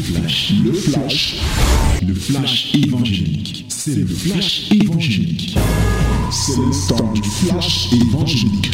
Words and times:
flash, 0.00 0.54
le 0.64 0.72
flash, 0.72 1.40
le 2.06 2.14
flash 2.14 2.74
évangélique. 2.74 3.66
C'est 3.68 3.94
le 3.94 4.06
flash 4.06 4.70
évangélique. 4.72 5.58
C'est 6.30 6.56
le 6.56 6.88
temps 6.88 7.12
du 7.12 7.22
flash 7.22 7.92
évangélique. 7.92 8.70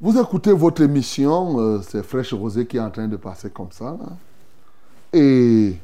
Vous 0.00 0.18
écoutez 0.18 0.52
votre 0.52 0.82
émission, 0.82 1.58
euh, 1.58 1.80
c'est 1.82 2.02
Fraîche 2.02 2.32
Rosée 2.32 2.66
qui 2.66 2.76
est 2.76 2.80
en 2.80 2.90
train 2.90 3.08
de 3.08 3.16
passer 3.16 3.50
comme 3.50 3.70
ça. 3.70 3.96
Et 5.12 5.76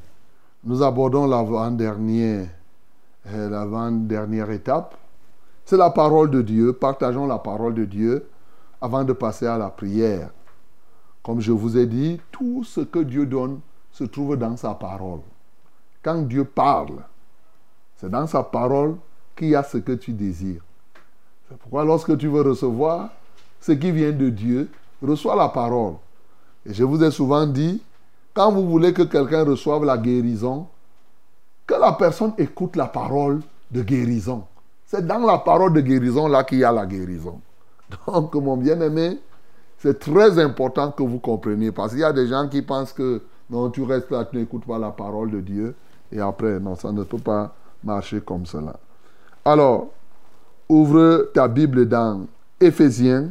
nous 0.65 0.83
abordons 0.83 1.27
l'avant-dernière 1.27 2.47
euh, 3.33 3.49
l'avant-dernière 3.49 4.51
étape. 4.51 4.97
C'est 5.65 5.77
la 5.77 5.91
parole 5.91 6.31
de 6.31 6.43
Dieu. 6.43 6.73
Partageons 6.73 7.27
la 7.27 7.39
parole 7.39 7.75
de 7.75 7.85
Dieu 7.85 8.27
avant 8.81 9.05
de 9.05 9.13
passer 9.13 9.47
à 9.47 9.57
la 9.57 9.71
prière. 9.71 10.31
Comme 11.25 11.41
je 11.41 11.53
vous 11.53 11.77
ai 11.79 11.87
dit, 11.87 12.21
tout 12.31 12.65
ce 12.65 12.81
que 12.81 12.99
Dieu 12.99 13.27
donne 13.27 13.61
se 13.91 14.05
trouve 14.05 14.37
dans 14.37 14.57
sa 14.57 14.75
parole. 14.75 15.21
Quand 16.03 16.19
Dieu 16.19 16.45
parle, 16.45 17.03
c'est 17.97 18.11
dans 18.11 18.27
sa 18.27 18.43
parole 18.43 18.97
qu'il 19.35 19.49
y 19.49 19.55
a 19.55 19.63
ce 19.63 19.79
que 19.79 19.93
tu 19.93 20.13
désires. 20.13 20.63
C'est 21.49 21.57
pourquoi 21.57 21.85
lorsque 21.85 22.17
tu 22.19 22.29
veux 22.29 22.43
recevoir 22.43 23.11
ce 23.61 23.73
qui 23.73 23.91
vient 23.91 24.13
de 24.13 24.29
Dieu, 24.29 24.69
reçois 25.03 25.35
la 25.35 25.49
parole. 25.49 25.95
Et 26.67 26.75
je 26.75 26.85
vous 26.85 27.03
ai 27.03 27.11
souvent 27.11 27.47
dit, 27.47 27.83
quand 28.35 28.53
vous 28.53 28.69
voulez 28.69 28.93
que 28.93 29.03
quelqu'un 29.03 29.45
reçoive 29.45 29.85
la 29.85 29.97
guérison, 29.97 30.67
que 31.67 31.75
la 31.75 31.93
personne 31.93 32.35
écoute 32.37 32.77
la 32.77 32.87
parole 32.87 33.41
de 33.71 33.83
guérison. 33.83 34.45
C'est 34.87 35.07
dans 35.07 35.19
la 35.19 35.39
parole 35.39 35.73
de 35.73 35.81
guérison 35.81 36.29
là 36.29 36.45
qu'il 36.45 36.59
y 36.59 36.65
a 36.65 36.73
la 36.73 36.85
guérison. 36.85 37.41
Donc, 38.07 38.35
mon 38.35 38.57
bien-aimé, 38.57 39.19
c'est 39.79 39.99
très 39.99 40.39
important 40.39 40.91
que 40.91 41.03
vous 41.03 41.19
compreniez 41.19 41.73
parce 41.73 41.93
qu'il 41.93 42.01
y 42.01 42.05
a 42.05 42.13
des 42.13 42.27
gens 42.27 42.49
qui 42.49 42.63
pensent 42.63 42.93
que 42.93 43.23
non, 43.51 43.71
tu 43.71 43.83
restes 43.83 44.11
là, 44.11 44.25
tu 44.25 44.37
n'écoutes 44.37 44.65
pas 44.65 44.79
la 44.79 44.91
parole 44.91 45.31
de 45.31 45.41
Dieu. 45.41 45.75
Et 46.11 46.21
après, 46.21 46.59
non, 46.59 46.77
ça 46.77 46.93
ne 46.93 47.03
peut 47.05 47.19
pas 47.19 47.55
marcher 47.83 48.21
comme 48.21 48.47
cela. 48.47 48.77
Alors, 49.45 49.91
ouvre 50.69 51.31
ta 51.35 51.49
Bible 51.49 51.87
dans 51.87 52.27
Éphésiens, 52.61 53.31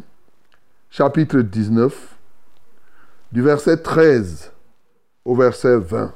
chapitre 0.90 1.40
19, 1.40 2.16
du 3.32 3.42
verset 3.42 3.78
13 3.78 4.52
au 5.26 5.36
verset 5.36 5.78
20. 5.78 6.14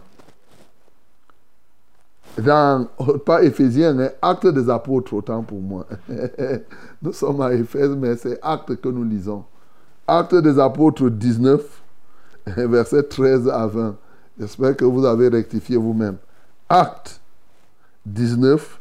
Dans, 2.37 2.87
pas 3.25 3.41
Éphésiens, 3.41 3.97
hein, 3.99 4.09
Actes 4.21 4.45
des 4.45 4.69
apôtres, 4.69 5.13
autant 5.13 5.41
pour 5.41 5.59
moi. 5.59 5.87
nous 7.01 7.13
sommes 7.13 7.41
à 7.41 7.51
Éphèse, 7.53 7.89
mais 7.97 8.15
c'est 8.15 8.37
Actes 8.43 8.79
que 8.79 8.89
nous 8.89 9.03
lisons. 9.03 9.43
Actes 10.07 10.35
des 10.35 10.57
apôtres 10.57 11.09
19, 11.09 11.61
verset 12.45 13.03
13 13.03 13.49
à 13.49 13.67
20. 13.67 13.95
J'espère 14.39 14.77
que 14.77 14.85
vous 14.85 15.05
avez 15.05 15.27
rectifié 15.27 15.75
vous-même. 15.75 16.17
Actes 16.69 17.19
19, 18.05 18.79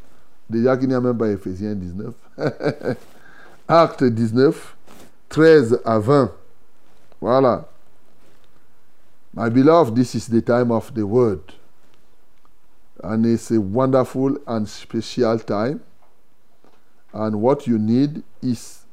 déjà 0.49 0.77
qu'il 0.77 0.87
n'y 0.87 0.93
a 0.93 1.01
même 1.01 1.17
pas 1.17 1.27
Éphésiens 1.27 1.75
19. 1.75 2.13
Actes 3.67 4.05
19, 4.05 4.75
13 5.27 5.81
à 5.83 5.99
20. 5.99 6.31
Voilà. 7.19 7.67
My 9.33 9.49
beloved, 9.49 9.95
this 9.95 10.15
is 10.15 10.27
the 10.29 10.41
time 10.41 10.71
of 10.71 10.93
the 10.93 11.05
word. 11.05 11.41
And 13.03 13.25
it's 13.25 13.51
a 13.51 13.59
wonderful 13.59 14.37
and 14.47 14.65
special 14.65 15.39
time. 15.39 15.81
And 17.13 17.41
what 17.41 17.67
you 17.67 17.77
need 17.77 18.23
is 18.41 18.86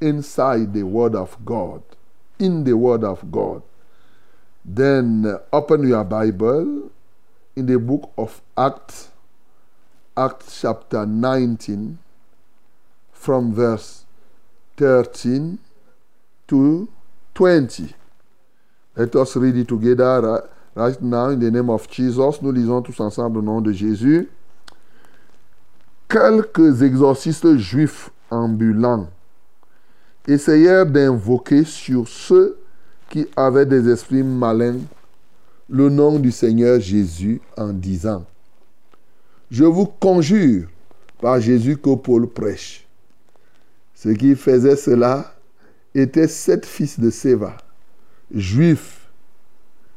inside 0.00 0.72
the 0.72 0.82
Word 0.82 1.14
of 1.14 1.36
God, 1.44 1.82
in 2.38 2.64
the 2.64 2.76
Word 2.76 3.04
of 3.04 3.30
God. 3.30 3.62
Then 4.64 5.26
uh, 5.26 5.38
open 5.52 5.86
your 5.88 6.04
Bible 6.04 6.90
in 7.56 7.66
the 7.66 7.78
book 7.78 8.12
of 8.16 8.40
Acts, 8.56 9.10
Acts 10.16 10.60
chapter 10.60 11.06
19, 11.06 11.98
from 13.12 13.54
verse 13.54 14.04
13 14.76 15.58
to 16.48 16.88
20. 17.34 17.94
Let 18.96 19.16
us 19.16 19.36
read 19.36 19.56
it 19.56 19.68
together 19.68 20.48
right 20.74 21.00
now 21.02 21.28
in 21.28 21.40
the 21.40 21.50
name 21.50 21.70
of 21.70 21.88
Jesus. 21.88 22.42
Nous 22.42 22.52
lisons 22.52 22.82
tous 22.82 23.00
ensemble 23.00 23.38
au 23.38 23.42
nom 23.42 23.60
de 23.60 23.72
Jésus. 23.72 24.28
Quelques 26.08 26.82
exorcistes 26.82 27.56
juifs 27.56 28.10
ambulants 28.30 29.08
essayèrent 30.26 30.86
d'invoquer 30.86 31.64
sur 31.64 32.06
ceux 32.08 32.58
qui 33.08 33.26
avaient 33.36 33.66
des 33.66 33.88
esprits 33.88 34.22
malins 34.22 34.78
le 35.68 35.88
nom 35.88 36.18
du 36.18 36.32
Seigneur 36.32 36.80
Jésus 36.80 37.40
en 37.56 37.72
disant, 37.72 38.24
Je 39.50 39.64
vous 39.64 39.86
conjure 39.86 40.68
par 41.20 41.40
Jésus 41.40 41.76
que 41.76 41.94
Paul 41.94 42.26
prêche. 42.28 42.86
Ce 43.94 44.08
qui 44.08 44.34
faisait 44.34 44.76
cela 44.76 45.34
était 45.94 46.28
sept 46.28 46.66
fils 46.66 46.98
de 46.98 47.10
Séva, 47.10 47.56
juifs, 48.32 49.08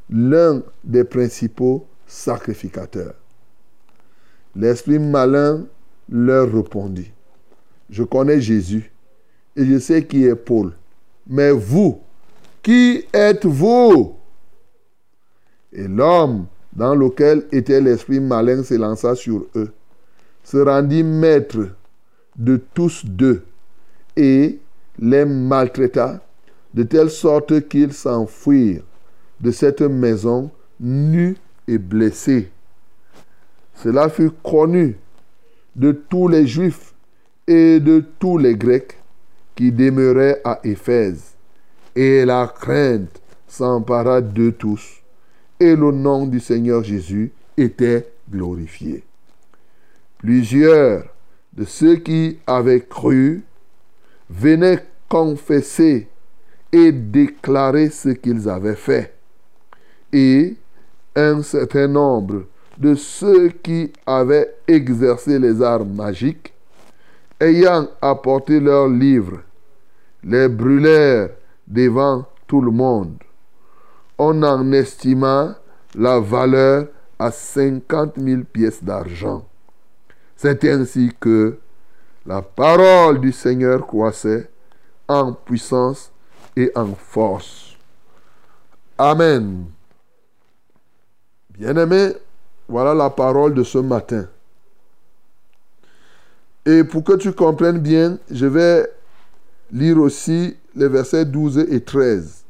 l'un 0.09 0.61
des 0.83 1.03
principaux 1.03 1.87
sacrificateurs. 2.05 3.15
L'esprit 4.55 4.99
malin 4.99 5.65
leur 6.09 6.51
répondit, 6.53 7.11
Je 7.89 8.03
connais 8.03 8.41
Jésus 8.41 8.92
et 9.55 9.65
je 9.65 9.79
sais 9.79 10.05
qui 10.05 10.25
est 10.25 10.35
Paul. 10.35 10.73
Mais 11.27 11.51
vous, 11.51 11.99
qui 12.61 13.05
êtes-vous 13.13 14.15
Et 15.71 15.87
l'homme 15.87 16.45
dans 16.75 16.95
lequel 16.95 17.45
était 17.51 17.81
l'esprit 17.81 18.19
malin 18.19 18.63
s'élança 18.63 19.15
sur 19.15 19.45
eux, 19.55 19.71
se 20.43 20.57
rendit 20.57 21.03
maître 21.03 21.69
de 22.35 22.59
tous 22.73 23.05
deux 23.05 23.43
et 24.15 24.59
les 24.99 25.25
maltraita 25.25 26.21
de 26.73 26.83
telle 26.83 27.09
sorte 27.09 27.67
qu'ils 27.67 27.93
s'enfuirent 27.93 28.83
de 29.39 29.51
cette 29.51 29.81
maison 29.81 30.49
nus 30.79 31.37
et 31.67 31.77
blessés. 31.77 32.49
Cela 33.75 34.09
fut 34.09 34.31
connu 34.43 34.97
de 35.75 35.91
tous 35.91 36.27
les 36.27 36.47
Juifs 36.47 36.93
et 37.47 37.79
de 37.79 38.03
tous 38.19 38.37
les 38.37 38.55
Grecs 38.55 38.97
qui 39.55 39.71
demeuraient 39.71 40.41
à 40.43 40.59
Éphèse. 40.63 41.33
Et 41.95 42.25
la 42.25 42.47
crainte 42.47 43.21
s'empara 43.47 44.21
de 44.21 44.49
tous. 44.49 45.01
Et 45.59 45.75
le 45.75 45.91
nom 45.91 46.25
du 46.25 46.39
Seigneur 46.39 46.83
Jésus 46.83 47.31
était 47.57 48.11
glorifié. 48.29 49.03
Plusieurs 50.17 51.03
de 51.53 51.65
ceux 51.65 51.97
qui 51.97 52.39
avaient 52.47 52.81
cru 52.81 53.43
venaient 54.29 54.83
confesser 55.07 56.07
et 56.71 56.91
déclarer 56.91 57.89
ce 57.89 58.09
qu'ils 58.09 58.49
avaient 58.49 58.75
fait. 58.75 59.13
Et 60.11 60.55
un 61.15 61.43
certain 61.43 61.87
nombre 61.87 62.45
de 62.77 62.95
ceux 62.95 63.49
qui 63.49 63.91
avaient 64.05 64.55
exercé 64.67 65.37
les 65.37 65.61
arts 65.61 65.85
magiques, 65.85 66.52
ayant 67.39 67.87
apporté 68.01 68.59
leurs 68.59 68.87
livres, 68.87 69.39
les 70.23 70.47
brûlèrent 70.47 71.29
devant 71.67 72.25
tout 72.47 72.61
le 72.61 72.71
monde. 72.71 73.17
On 74.17 74.43
en 74.43 74.71
estima 74.71 75.55
la 75.95 76.19
valeur 76.19 76.87
à 77.19 77.31
50 77.31 78.13
000 78.17 78.43
pièces 78.43 78.83
d'argent. 78.83 79.45
C'est 80.35 80.63
ainsi 80.65 81.11
que 81.19 81.57
la 82.25 82.41
parole 82.41 83.19
du 83.19 83.31
Seigneur 83.31 83.85
croissait 83.85 84.49
en 85.07 85.33
puissance 85.33 86.11
et 86.55 86.71
en 86.75 86.93
force. 86.95 87.77
Amen. 88.97 89.65
Bien-aimés, 91.49 92.13
voilà 92.67 92.93
la 92.93 93.09
parole 93.09 93.53
de 93.53 93.63
ce 93.63 93.77
matin. 93.77 94.27
Et 96.65 96.83
pour 96.83 97.03
que 97.03 97.13
tu 97.13 97.31
comprennes 97.33 97.79
bien, 97.79 98.17
je 98.31 98.45
vais 98.45 98.87
lire 99.71 99.97
aussi 99.97 100.55
les 100.75 100.87
versets 100.87 101.25
12 101.25 101.59
et 101.69 101.81
13. 101.81 102.43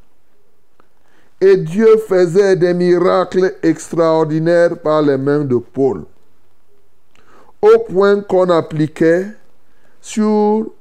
Et 1.42 1.58
Dieu 1.58 1.98
faisait 2.08 2.56
des 2.56 2.74
miracles 2.74 3.56
extraordinaires 3.64 4.78
par 4.80 5.02
les 5.02 5.18
mains 5.18 5.44
de 5.44 5.58
Paul, 5.58 6.06
au 7.62 7.80
point 7.80 8.22
qu'on 8.22 8.50
appliquait 8.50 9.28
sur 10.00 10.72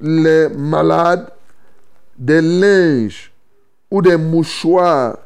les 0.00 0.48
malades 0.48 1.30
des 2.18 2.40
linges 2.40 3.32
ou 3.90 4.02
des 4.02 4.16
mouchoirs 4.16 5.18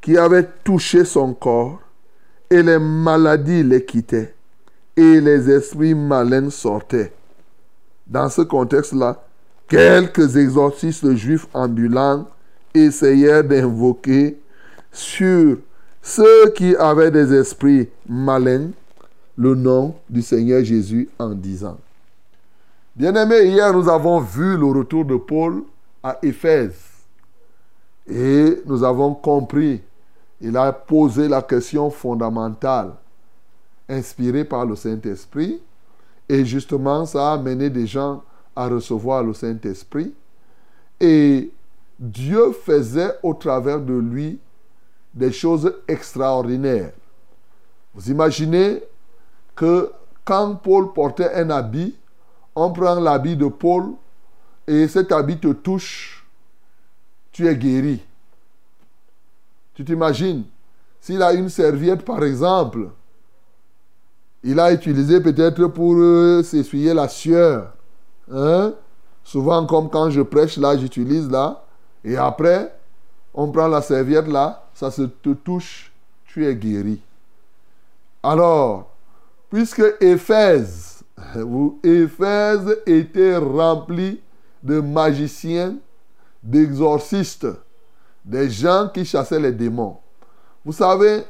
qui 0.00 0.16
avaient 0.16 0.48
touché 0.64 1.04
son 1.04 1.34
corps, 1.34 1.80
et 2.50 2.62
les 2.62 2.78
maladies 2.78 3.62
les 3.62 3.84
quittaient, 3.84 4.34
et 4.98 5.20
les 5.20 5.48
esprits 5.48 5.94
malins 5.94 6.50
sortaient. 6.50 7.12
Dans 8.04 8.28
ce 8.28 8.42
contexte-là, 8.42 9.22
quelques 9.68 10.36
exorcistes 10.36 11.14
juifs 11.14 11.46
ambulants 11.54 12.26
essayèrent 12.74 13.44
d'invoquer 13.44 14.40
sur 14.90 15.58
ceux 16.02 16.50
qui 16.50 16.74
avaient 16.74 17.12
des 17.12 17.32
esprits 17.32 17.88
malins 18.08 18.70
le 19.36 19.54
nom 19.54 19.94
du 20.10 20.20
Seigneur 20.20 20.64
Jésus 20.64 21.08
en 21.16 21.30
disant. 21.30 21.78
Bien-aimés, 22.96 23.44
hier 23.44 23.72
nous 23.72 23.88
avons 23.88 24.18
vu 24.18 24.56
le 24.56 24.66
retour 24.66 25.04
de 25.04 25.14
Paul 25.14 25.62
à 26.02 26.18
Éphèse. 26.24 26.74
Et 28.10 28.62
nous 28.66 28.82
avons 28.82 29.14
compris, 29.14 29.80
il 30.40 30.56
a 30.56 30.72
posé 30.72 31.28
la 31.28 31.40
question 31.42 31.88
fondamentale, 31.88 32.94
inspirée 33.88 34.44
par 34.44 34.66
le 34.66 34.76
Saint-Esprit. 34.76 35.60
Et 36.28 36.44
justement, 36.44 37.06
ça 37.06 37.30
a 37.30 37.34
amené 37.34 37.70
des 37.70 37.86
gens 37.86 38.22
à 38.54 38.68
recevoir 38.68 39.22
le 39.22 39.32
Saint-Esprit. 39.34 40.12
Et 41.00 41.50
Dieu 41.98 42.52
faisait 42.52 43.14
au 43.22 43.34
travers 43.34 43.80
de 43.80 43.94
lui 43.94 44.38
des 45.14 45.32
choses 45.32 45.74
extraordinaires. 45.86 46.92
Vous 47.94 48.10
imaginez 48.10 48.82
que 49.56 49.90
quand 50.24 50.54
Paul 50.56 50.92
portait 50.92 51.32
un 51.34 51.50
habit, 51.50 51.96
on 52.54 52.72
prend 52.72 53.00
l'habit 53.00 53.36
de 53.36 53.46
Paul 53.48 53.94
et 54.66 54.86
cet 54.86 55.10
habit 55.10 55.38
te 55.38 55.52
touche, 55.52 56.26
tu 57.32 57.48
es 57.48 57.56
guéri. 57.56 58.02
Tu 59.74 59.84
t'imagines, 59.84 60.44
s'il 61.00 61.22
a 61.22 61.32
une 61.32 61.48
serviette 61.48 62.04
par 62.04 62.22
exemple, 62.22 62.90
il 64.42 64.58
a 64.60 64.72
utilisé 64.72 65.20
peut-être 65.20 65.66
pour 65.66 65.94
euh, 65.96 66.42
s'essuyer 66.42 66.94
la 66.94 67.08
sueur. 67.08 67.72
Hein? 68.30 68.72
Souvent 69.24 69.66
comme 69.66 69.90
quand 69.90 70.10
je 70.10 70.22
prêche 70.22 70.56
là, 70.56 70.76
j'utilise 70.76 71.28
là. 71.28 71.64
Et 72.04 72.16
après, 72.16 72.72
on 73.34 73.50
prend 73.50 73.68
la 73.68 73.82
serviette 73.82 74.28
là, 74.28 74.64
ça 74.74 74.90
se 74.90 75.02
te 75.02 75.30
touche, 75.30 75.92
tu 76.24 76.46
es 76.46 76.54
guéri. 76.54 77.00
Alors, 78.22 78.90
puisque 79.50 79.82
Éphèse, 80.00 81.02
Éphèse 81.82 82.76
était 82.86 83.36
rempli 83.36 84.20
de 84.62 84.80
magiciens, 84.80 85.76
d'exorcistes, 86.42 87.48
des 88.24 88.50
gens 88.50 88.88
qui 88.92 89.04
chassaient 89.04 89.40
les 89.40 89.52
démons. 89.52 89.96
Vous 90.64 90.72
savez, 90.72 91.24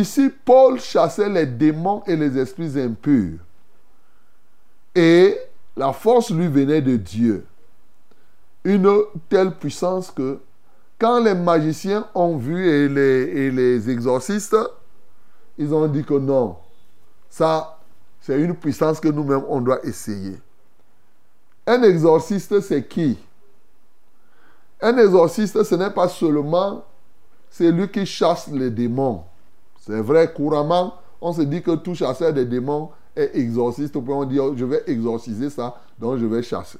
ici, 0.00 0.30
Paul 0.44 0.80
chassait 0.80 1.28
les 1.28 1.46
démons 1.46 2.02
et 2.06 2.16
les 2.16 2.38
esprits 2.38 2.80
impurs. 2.80 3.38
Et 4.94 5.38
la 5.76 5.92
force 5.92 6.30
lui 6.30 6.48
venait 6.48 6.82
de 6.82 6.96
Dieu. 6.96 7.46
Une 8.64 8.90
telle 9.28 9.52
puissance 9.52 10.10
que 10.10 10.38
quand 10.98 11.20
les 11.20 11.34
magiciens 11.34 12.06
ont 12.14 12.36
vu 12.36 12.66
et 12.66 12.88
les, 12.88 13.90
exorcistes, 13.90 14.56
ils 15.58 15.72
ont 15.74 15.86
dit 15.86 16.04
que 16.04 16.14
non, 16.14 16.56
ça, 17.28 17.78
c'est 18.20 18.40
une 18.40 18.54
puissance 18.54 19.00
que 19.00 19.08
nous-mêmes, 19.08 19.44
on 19.48 19.60
doit 19.60 19.84
essayer. 19.84 20.40
Un 21.66 21.82
exorciste, 21.82 22.60
c'est 22.60 22.86
qui? 22.86 23.18
Un 24.80 24.96
exorciste, 24.98 25.62
ce 25.62 25.74
n'est 25.74 25.90
pas 25.90 26.08
seulement 26.08 26.84
celui 27.50 27.88
qui 27.88 28.06
chasse 28.06 28.48
les 28.48 28.70
démons. 28.70 29.24
C'est 29.86 30.00
vrai, 30.00 30.32
couramment, 30.32 30.94
on 31.20 31.34
se 31.34 31.42
dit 31.42 31.60
que 31.60 31.72
tout 31.72 31.94
chasseur 31.94 32.32
des 32.32 32.46
démons 32.46 32.88
est 33.14 33.32
exorciste. 33.34 33.94
On 33.96 34.24
dit, 34.24 34.40
oh, 34.40 34.54
je 34.56 34.64
vais 34.64 34.82
exorciser 34.86 35.50
ça, 35.50 35.76
donc 35.98 36.18
je 36.18 36.24
vais 36.24 36.42
chasser. 36.42 36.78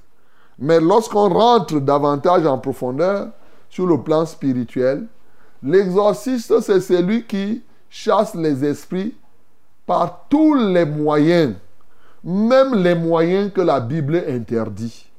Mais 0.59 0.81
lorsqu'on 0.81 1.29
rentre 1.29 1.81
davantage 1.81 2.47
en 2.47 2.57
profondeur 2.57 3.29
sur 3.69 3.87
le 3.87 4.01
plan 4.01 4.25
spirituel, 4.25 5.07
l'exorciste, 5.63 6.61
c'est 6.61 6.81
celui 6.81 7.25
qui 7.25 7.63
chasse 7.91 8.35
les 8.35 8.65
esprits 8.65 9.15
par 9.85 10.25
tous 10.31 10.55
les 10.55 10.87
moyens, 10.87 11.57
même 12.23 12.75
les 12.75 12.95
moyens 12.95 13.53
que 13.53 13.61
la 13.61 13.81
Bible 13.81 14.17
interdit. 14.27 15.11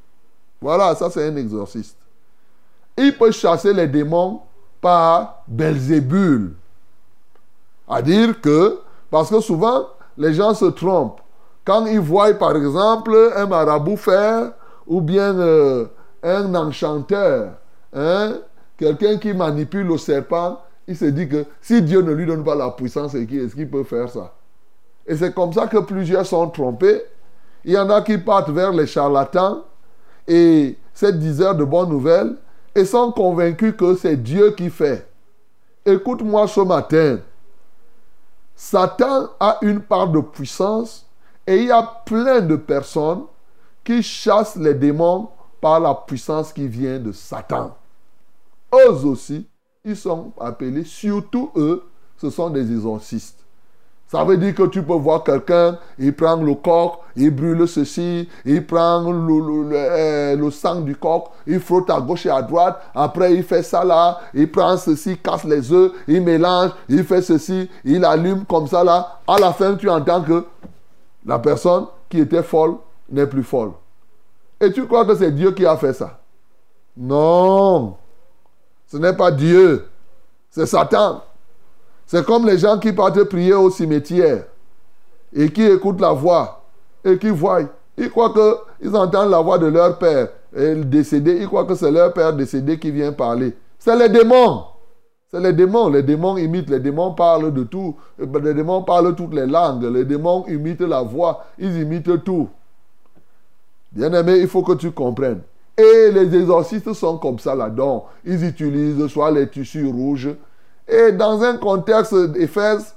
Voilà, 0.60 0.96
ça 0.96 1.12
c'est 1.12 1.28
un 1.28 1.36
exorciste. 1.36 1.98
Il 2.98 3.16
peut 3.16 3.32
chasser 3.32 3.74
les 3.74 3.88
démons 3.88 4.42
par 4.82 5.44
Belzébul. 5.48 6.56
À 7.88 8.02
dire 8.02 8.42
que, 8.42 8.80
parce 9.12 9.30
que 9.30 9.40
souvent, 9.40 9.88
les 10.18 10.34
gens 10.34 10.54
se 10.54 10.66
trompent. 10.66 11.22
Quand 11.64 11.86
ils 11.86 12.00
voient, 12.00 12.34
par 12.34 12.56
exemple, 12.56 13.34
un 13.36 13.46
marabout 13.46 13.98
faire, 13.98 14.52
ou 14.88 15.02
bien 15.02 15.38
euh, 15.40 15.86
un 16.24 16.54
enchanteur, 16.56 17.54
hein, 17.94 18.34
quelqu'un 18.78 19.18
qui 19.18 19.34
manipule 19.34 19.88
le 19.88 19.98
serpent, 19.98 20.60
il 20.88 20.96
se 20.96 21.06
dit 21.06 21.28
que 21.28 21.46
si 21.62 21.82
Dieu 21.82 22.02
ne 22.02 22.12
lui 22.12 22.26
donne 22.26 22.44
pas 22.44 22.56
la 22.56 22.70
puissance, 22.70 23.16
est-ce 23.16 23.56
qu'il 23.56 23.70
peut 23.70 23.84
faire 23.84 24.10
ça? 24.10 24.34
Et 25.08 25.16
c'est 25.16 25.34
comme 25.34 25.54
ça 25.54 25.68
que 25.68 25.78
plusieurs 25.80 26.26
sont 26.26 26.48
trompés. 26.50 27.02
Il 27.64 27.74
y 27.74 27.78
en 27.78 27.90
a 27.90 28.02
qui 28.02 28.18
partent 28.18 28.50
vers 28.50 28.72
les 28.72 28.86
charlatans 28.86 29.64
et 30.28 30.78
ces 30.94 31.14
diseurs 31.14 31.56
de 31.56 31.64
bonnes 31.64 31.90
nouvelles 31.90 32.36
et 32.76 32.86
sont 32.86 33.12
convaincus 33.12 33.74
que 33.78 33.96
c'est 33.96 34.18
Dieu 34.18 34.52
qui 34.52 34.70
fait. 34.70 35.08
Écoute-moi 35.86 36.48
ce 36.48 36.62
matin. 36.62 37.20
Satan 38.56 39.30
a 39.40 39.58
une 39.62 39.82
part 39.82 40.08
de 40.08 40.20
puissance 40.22 41.06
et 41.46 41.58
il 41.58 41.68
y 41.68 41.72
a 41.72 41.84
plein 42.06 42.42
de 42.42 42.56
personnes 42.56 43.24
qui 43.84 44.02
chassent 44.02 44.56
les 44.56 44.74
démons 44.74 45.30
par 45.62 45.80
la 45.80 45.94
puissance 45.94 46.54
qui 46.54 46.68
vient 46.68 47.00
de 47.00 47.12
Satan. 47.12 47.76
Eux 48.74 49.06
aussi, 49.06 49.48
ils 49.84 49.98
sont 49.98 50.32
appelés, 50.40 50.84
surtout 50.84 51.52
eux, 51.56 51.84
ce 52.18 52.30
sont 52.30 52.50
des 52.50 52.72
exorcistes. 52.72 53.45
Ça 54.08 54.24
veut 54.24 54.38
dire 54.38 54.54
que 54.54 54.64
tu 54.68 54.84
peux 54.84 54.94
voir 54.94 55.24
quelqu'un, 55.24 55.80
il 55.98 56.14
prend 56.14 56.36
le 56.36 56.54
coq, 56.54 57.00
il 57.16 57.32
brûle 57.32 57.68
ceci, 57.68 58.30
il 58.46 58.66
prend 58.66 59.02
le, 59.12 59.72
euh, 59.74 60.36
le, 60.36 60.52
sang 60.52 60.82
du 60.82 60.96
coq, 60.96 61.26
il 61.48 61.60
frotte 61.60 61.90
à 61.90 62.00
gauche 62.00 62.28
et 62.28 62.30
à 62.30 62.42
droite, 62.42 62.80
après 62.94 63.34
il 63.34 63.44
fait 63.44 63.64
ça 63.64 63.84
là, 63.84 64.20
il 64.34 64.50
prend 64.52 64.78
ceci, 64.78 65.18
casse 65.18 65.44
les 65.44 65.72
œufs, 65.72 65.92
il 66.08 66.22
mélange, 66.22 66.72
il 66.88 67.04
fait 67.04 67.24
ceci, 67.24 67.68
il 67.84 68.06
allume 68.06 68.46
comme 68.46 68.68
ça 68.68 68.84
là. 68.84 69.20
À 69.28 69.40
la 69.40 69.52
fin, 69.54 69.74
tu 69.76 69.90
entends 69.90 70.22
que 70.22 70.46
la 71.26 71.40
personne 71.40 71.88
qui 72.08 72.20
était 72.20 72.44
folle 72.44 72.76
n'est 73.10 73.28
plus 73.28 73.44
folle. 73.44 73.72
Et 74.62 74.72
tu 74.72 74.86
crois 74.86 75.06
que 75.06 75.16
c'est 75.16 75.32
Dieu 75.32 75.52
qui 75.52 75.66
a 75.66 75.76
fait 75.78 75.94
ça? 75.94 76.20
Non. 76.96 77.98
Ce 78.88 78.98
n'est 78.98 79.16
pas 79.16 79.32
Dieu. 79.32 79.88
C'est 80.50 80.66
Satan. 80.66 81.22
C'est 82.08 82.26
comme 82.26 82.46
les 82.46 82.58
gens 82.58 82.78
qui 82.78 82.94
partent 82.94 83.24
prier 83.24 83.54
au 83.54 83.70
cimetière 83.70 84.46
et 85.34 85.50
qui 85.52 85.64
écoutent 85.64 86.02
la 86.02 86.12
voix 86.12 86.64
et 87.04 87.18
qui 87.18 87.30
voient. 87.30 87.62
Ils 87.98 88.10
croient 88.10 88.34
qu'ils 88.34 88.96
entendent 88.96 89.32
la 89.32 89.40
voix 89.40 89.58
de 89.58 89.68
leur 89.68 89.98
père 89.98 90.30
et 90.56 90.76
décédé. 90.76 91.38
Ils 91.42 91.48
croient 91.48 91.66
que 91.66 91.76
c'est 91.76 91.92
leur 91.92 92.14
père 92.14 92.34
décédé 92.34 92.78
qui 92.78 92.92
vient 92.92 93.12
parler. 93.12 93.56
C'est 93.80 93.96
les 93.96 94.10
démons. 94.10 94.66
C'est 95.32 95.40
les 95.40 95.54
démons. 95.54 95.90
Les 95.90 96.04
démons 96.04 96.38
imitent. 96.38 96.70
Les 96.70 96.80
démons 96.80 97.14
parlent 97.14 97.54
de 97.54 97.64
tout. 97.64 97.96
Les 98.20 98.54
démons 98.54 98.84
parlent 98.84 99.16
toutes 99.16 99.34
les 99.34 99.46
langues. 99.46 99.84
Les 99.86 100.06
démons 100.06 100.46
imitent 100.48 100.82
la 100.82 101.02
voix. 101.02 101.46
Ils 101.58 101.82
imitent 101.82 102.24
tout. 102.24 102.50
Bien-aimé, 103.92 104.40
il 104.40 104.48
faut 104.48 104.62
que 104.62 104.74
tu 104.74 104.92
comprennes. 104.92 105.42
Et 105.78 106.12
les 106.12 106.36
exorcistes 106.36 106.94
sont 106.94 107.18
comme 107.18 107.40
ça 107.40 107.56
là-dedans. 107.56 108.06
Ils 108.26 108.44
utilisent 108.46 109.08
soit 109.08 109.32
les 109.32 109.50
tissus 109.50 109.88
rouges. 109.88 110.30
Et 110.88 111.12
dans 111.12 111.42
un 111.42 111.58
contexte 111.58 112.16
d'Éphèse, 112.32 112.96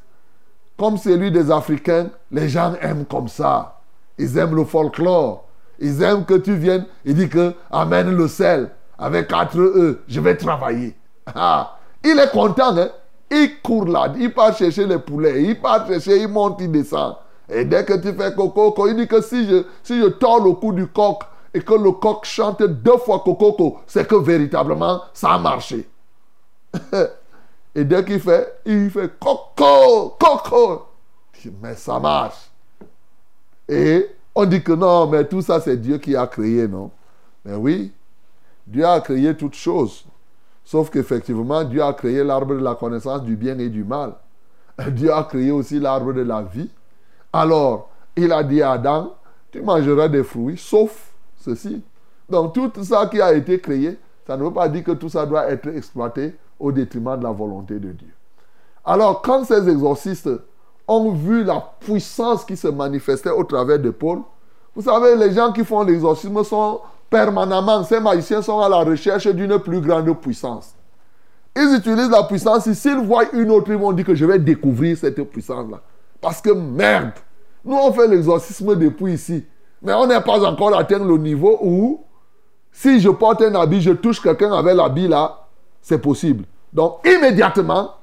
comme 0.78 0.96
celui 0.96 1.30
des 1.30 1.50
Africains, 1.50 2.08
les 2.30 2.48
gens 2.48 2.74
aiment 2.80 3.06
comme 3.06 3.28
ça. 3.28 3.80
Ils 4.18 4.36
aiment 4.38 4.54
le 4.54 4.64
folklore. 4.64 5.44
Ils 5.78 6.02
aiment 6.02 6.24
que 6.24 6.34
tu 6.34 6.54
viennes. 6.54 6.86
Il 7.04 7.14
dit 7.14 7.28
que 7.28 7.54
amène 7.70 8.14
le 8.14 8.28
sel. 8.28 8.70
Avec 8.98 9.28
quatre 9.28 9.58
E, 9.58 10.02
je 10.08 10.20
vais 10.20 10.36
travailler. 10.36 10.94
Ah, 11.34 11.76
il 12.02 12.18
est 12.18 12.30
content, 12.30 12.74
hein? 12.74 12.88
Il 13.30 13.60
court 13.60 13.84
là, 13.84 14.10
il 14.18 14.32
part 14.32 14.56
chercher 14.56 14.86
les 14.86 14.98
poulets, 14.98 15.42
il 15.42 15.60
part 15.60 15.86
chercher, 15.86 16.22
il 16.22 16.28
monte, 16.28 16.56
il 16.60 16.72
descend. 16.72 17.16
Et 17.50 17.66
dès 17.66 17.84
que 17.84 17.94
tu 17.94 18.14
fais 18.14 18.34
coco, 18.34 18.88
il 18.88 18.96
dit 18.96 19.06
que 19.06 19.20
si 19.20 19.46
je, 19.46 19.64
si 19.82 20.00
je 20.00 20.06
tords 20.06 20.42
le 20.42 20.52
cou 20.52 20.72
du 20.72 20.86
coq 20.86 21.22
et 21.52 21.60
que 21.60 21.74
le 21.74 21.92
coq 21.92 22.24
chante 22.24 22.62
deux 22.62 22.96
fois 22.96 23.22
coco, 23.24 23.78
c'est 23.86 24.06
que 24.08 24.14
véritablement 24.14 25.02
ça 25.12 25.32
a 25.32 25.38
marché. 25.38 25.86
et 27.74 27.84
dès 27.84 28.04
qu'il 28.04 28.20
fait, 28.20 28.60
il 28.64 28.90
fait 28.90 29.18
coco, 29.18 30.16
coco. 30.18 30.86
Mais 31.62 31.74
ça 31.74 31.98
marche. 32.00 32.50
Et 33.68 34.06
on 34.34 34.44
dit 34.44 34.62
que 34.62 34.72
non, 34.72 35.06
mais 35.06 35.24
tout 35.26 35.42
ça 35.42 35.60
c'est 35.60 35.76
Dieu 35.76 35.98
qui 35.98 36.16
a 36.16 36.26
créé, 36.26 36.66
non? 36.66 36.90
Mais 37.44 37.54
oui, 37.54 37.92
Dieu 38.66 38.84
a 38.84 39.00
créé 39.00 39.36
toutes 39.36 39.54
choses. 39.54 40.04
Sauf 40.64 40.90
qu'effectivement, 40.90 41.64
Dieu 41.64 41.82
a 41.82 41.92
créé 41.92 42.22
l'arbre 42.22 42.54
de 42.54 42.62
la 42.62 42.74
connaissance 42.74 43.22
du 43.22 43.36
bien 43.36 43.58
et 43.58 43.68
du 43.68 43.84
mal. 43.84 44.12
Dieu 44.88 45.12
a 45.12 45.24
créé 45.24 45.50
aussi 45.50 45.80
l'arbre 45.80 46.12
de 46.12 46.22
la 46.22 46.42
vie. 46.42 46.70
Alors, 47.32 47.90
il 48.16 48.32
a 48.32 48.42
dit 48.42 48.60
à 48.60 48.72
Adam, 48.72 49.14
tu 49.50 49.62
mangeras 49.62 50.08
des 50.08 50.22
fruits, 50.24 50.58
sauf 50.58 51.12
ceci. 51.38 51.82
Donc, 52.28 52.52
tout 52.52 52.84
ça 52.84 53.06
qui 53.06 53.20
a 53.20 53.32
été 53.32 53.58
créé, 53.60 53.98
ça 54.26 54.36
ne 54.36 54.42
veut 54.44 54.52
pas 54.52 54.68
dire 54.68 54.84
que 54.84 54.92
tout 54.92 55.08
ça 55.08 55.24
doit 55.24 55.50
être 55.50 55.68
exploité 55.68 56.34
au 56.58 56.72
détriment 56.72 57.16
de 57.16 57.24
la 57.24 57.30
volonté 57.30 57.74
de 57.74 57.92
Dieu. 57.92 58.12
Alors, 58.84 59.22
quand 59.22 59.44
ces 59.44 59.68
exorcistes 59.68 60.30
ont 60.86 61.12
vu 61.12 61.44
la 61.44 61.62
puissance 61.80 62.44
qui 62.44 62.56
se 62.56 62.68
manifestait 62.68 63.30
au 63.30 63.44
travers 63.44 63.78
de 63.78 63.90
Paul, 63.90 64.20
vous 64.74 64.82
savez, 64.82 65.16
les 65.16 65.32
gens 65.32 65.52
qui 65.52 65.64
font 65.64 65.82
l'exorcisme 65.82 66.42
sont 66.44 66.80
permanemment, 67.10 67.84
ces 67.84 68.00
magiciens 68.00 68.42
sont 68.42 68.60
à 68.60 68.68
la 68.68 68.78
recherche 68.78 69.26
d'une 69.26 69.58
plus 69.58 69.80
grande 69.80 70.12
puissance. 70.18 70.74
Ils 71.56 71.76
utilisent 71.76 72.10
la 72.10 72.22
puissance, 72.22 72.66
et 72.66 72.74
s'ils 72.74 72.98
voient 72.98 73.30
une 73.32 73.50
autre, 73.50 73.70
ils 73.70 73.76
vont 73.76 73.92
dire 73.92 74.06
que 74.06 74.14
je 74.14 74.24
vais 74.24 74.38
découvrir 74.38 74.96
cette 74.96 75.20
puissance-là. 75.22 75.80
Parce 76.20 76.40
que 76.40 76.50
merde, 76.50 77.12
nous 77.64 77.76
on 77.76 77.92
fait 77.92 78.06
l'exorcisme 78.06 78.76
depuis 78.76 79.14
ici, 79.14 79.44
mais 79.82 79.92
on 79.94 80.06
n'est 80.06 80.20
pas 80.20 80.44
encore 80.44 80.76
atteint 80.76 80.98
le 80.98 81.16
niveau 81.18 81.58
où, 81.62 82.04
si 82.70 83.00
je 83.00 83.08
porte 83.08 83.42
un 83.42 83.54
habit, 83.54 83.80
je 83.80 83.92
touche 83.92 84.20
quelqu'un 84.20 84.52
avec 84.52 84.76
l'habit 84.76 85.08
là, 85.08 85.47
c'est 85.88 85.98
possible. 85.98 86.44
Donc 86.70 86.98
immédiatement, 87.06 87.94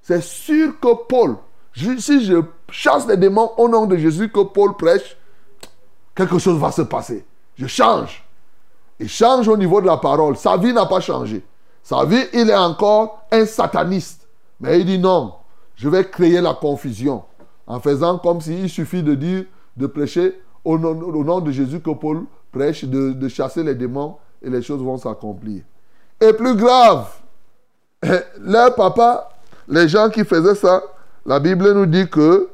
c'est 0.00 0.22
sûr 0.22 0.80
que 0.80 0.88
Paul, 1.06 1.36
si 1.74 2.24
je 2.24 2.42
chasse 2.70 3.06
les 3.06 3.18
démons 3.18 3.50
au 3.58 3.68
nom 3.68 3.84
de 3.84 3.98
Jésus 3.98 4.30
que 4.30 4.40
Paul 4.40 4.74
prêche, 4.78 5.14
quelque 6.14 6.38
chose 6.38 6.58
va 6.58 6.72
se 6.72 6.80
passer. 6.80 7.22
Je 7.56 7.66
change. 7.66 8.24
Il 8.98 9.10
change 9.10 9.46
au 9.46 9.58
niveau 9.58 9.82
de 9.82 9.86
la 9.86 9.98
parole. 9.98 10.36
Sa 10.38 10.56
vie 10.56 10.72
n'a 10.72 10.86
pas 10.86 11.00
changé. 11.00 11.44
Sa 11.82 12.06
vie, 12.06 12.24
il 12.32 12.48
est 12.48 12.56
encore 12.56 13.26
un 13.30 13.44
sataniste. 13.44 14.26
Mais 14.58 14.80
il 14.80 14.86
dit 14.86 14.98
non, 14.98 15.34
je 15.74 15.90
vais 15.90 16.08
créer 16.08 16.40
la 16.40 16.54
confusion 16.54 17.24
en 17.66 17.78
faisant 17.78 18.18
comme 18.18 18.40
s'il 18.40 18.70
suffit 18.70 19.02
de 19.02 19.14
dire, 19.14 19.44
de 19.76 19.86
prêcher 19.86 20.40
au 20.64 20.78
nom, 20.78 21.40
de 21.40 21.50
Jésus 21.50 21.80
que 21.80 21.90
Paul 21.90 22.24
prêche, 22.52 22.84
de, 22.84 23.12
de 23.12 23.28
chasser 23.28 23.62
les 23.62 23.74
démons 23.74 24.16
et 24.40 24.48
les 24.48 24.62
choses 24.62 24.80
vont 24.80 24.96
s'accomplir. 24.96 25.62
Et 26.22 26.32
plus 26.32 26.54
grave, 26.54 27.06
leur 28.40 28.74
papa, 28.74 29.30
les 29.68 29.88
gens 29.88 30.10
qui 30.10 30.24
faisaient 30.24 30.54
ça, 30.54 30.82
la 31.24 31.40
Bible 31.40 31.72
nous 31.72 31.86
dit 31.86 32.08
que 32.08 32.50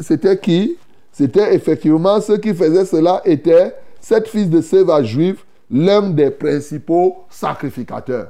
c'était 0.00 0.38
qui? 0.38 0.76
C'était 1.12 1.54
effectivement 1.54 2.20
ceux 2.20 2.36
qui 2.36 2.54
faisaient 2.54 2.84
cela 2.84 3.20
était 3.24 3.74
cette 4.00 4.28
fils 4.28 4.48
de 4.48 4.60
Séva 4.60 5.02
juive, 5.02 5.42
l'un 5.70 6.10
des 6.10 6.30
principaux 6.30 7.24
sacrificateurs. 7.28 8.28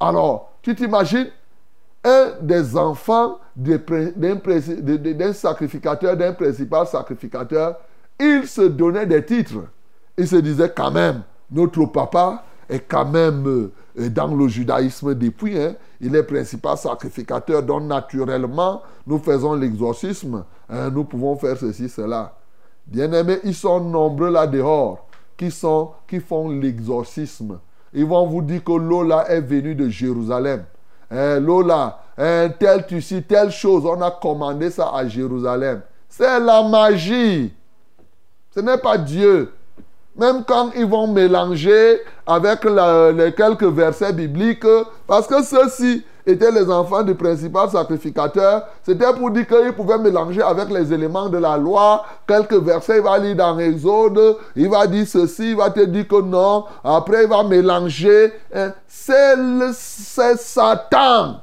Alors, 0.00 0.52
tu 0.62 0.74
t'imagines 0.74 1.26
un 2.04 2.28
des 2.40 2.76
enfants 2.76 3.38
d'un 3.56 5.32
sacrificateur, 5.32 6.16
d'un 6.16 6.32
principal 6.32 6.86
sacrificateur, 6.86 7.76
il 8.18 8.46
se 8.46 8.62
donnait 8.62 9.06
des 9.06 9.24
titres. 9.24 9.64
Il 10.16 10.26
se 10.26 10.36
disait 10.36 10.72
quand 10.74 10.90
même, 10.90 11.22
notre 11.50 11.84
papa 11.86 12.44
est 12.68 12.80
quand 12.80 13.06
même 13.06 13.70
euh, 13.98 14.08
dans 14.10 14.34
le 14.34 14.48
judaïsme 14.48 15.14
depuis. 15.14 15.58
Hein, 15.58 15.74
il 16.00 16.14
est 16.14 16.22
principal 16.22 16.76
sacrificateur, 16.76 17.62
donc 17.62 17.84
naturellement, 17.84 18.82
nous 19.06 19.18
faisons 19.18 19.54
l'exorcisme. 19.54 20.44
Hein, 20.68 20.90
nous 20.90 21.04
pouvons 21.04 21.36
faire 21.36 21.56
ceci, 21.56 21.88
cela. 21.88 22.34
Bien-aimés, 22.86 23.38
ils 23.44 23.54
sont 23.54 23.80
nombreux 23.80 24.30
là 24.30 24.46
dehors 24.46 25.06
qui, 25.36 25.52
qui 26.06 26.20
font 26.20 26.48
l'exorcisme. 26.48 27.58
Ils 27.92 28.04
vont 28.04 28.26
vous 28.26 28.42
dire 28.42 28.62
que 28.64 29.06
là 29.06 29.24
est 29.28 29.40
venue 29.40 29.74
de 29.74 29.88
Jérusalem. 29.88 30.64
Hein, 31.10 31.40
l'eau 31.40 31.62
là, 31.62 32.00
hein, 32.18 32.50
tel 32.58 32.84
sais, 33.00 33.22
telle 33.22 33.50
chose, 33.50 33.84
on 33.86 34.00
a 34.02 34.10
commandé 34.10 34.70
ça 34.70 34.90
à 34.94 35.06
Jérusalem. 35.06 35.80
C'est 36.08 36.40
la 36.40 36.62
magie. 36.62 37.52
Ce 38.54 38.60
n'est 38.60 38.78
pas 38.78 38.98
Dieu. 38.98 39.52
Même 40.18 40.42
quand 40.44 40.70
ils 40.74 40.84
vont 40.84 41.06
mélanger 41.06 42.00
avec 42.26 42.64
les 42.64 43.32
quelques 43.36 43.62
versets 43.62 44.12
bibliques, 44.12 44.66
parce 45.06 45.28
que 45.28 45.42
ceux-ci 45.44 46.04
étaient 46.26 46.50
les 46.50 46.68
enfants 46.68 47.04
du 47.04 47.14
principal 47.14 47.70
sacrificateur, 47.70 48.66
c'était 48.82 49.12
pour 49.14 49.30
dire 49.30 49.46
qu'ils 49.46 49.72
pouvaient 49.72 49.98
mélanger 49.98 50.42
avec 50.42 50.70
les 50.70 50.92
éléments 50.92 51.28
de 51.28 51.38
la 51.38 51.56
loi. 51.56 52.04
Quelques 52.26 52.60
versets, 52.60 52.96
il 52.96 53.02
va 53.02 53.16
lire 53.16 53.36
dans 53.36 53.56
Exode, 53.60 54.36
il 54.56 54.68
va 54.68 54.88
dire 54.88 55.06
ceci, 55.06 55.50
il 55.50 55.56
va 55.56 55.70
te 55.70 55.84
dire 55.84 56.08
que 56.08 56.20
non. 56.20 56.64
Après, 56.82 57.22
il 57.22 57.28
va 57.28 57.44
mélanger. 57.44 58.32
Hein. 58.52 58.72
C'est 58.88 59.36
Satan. 59.72 61.36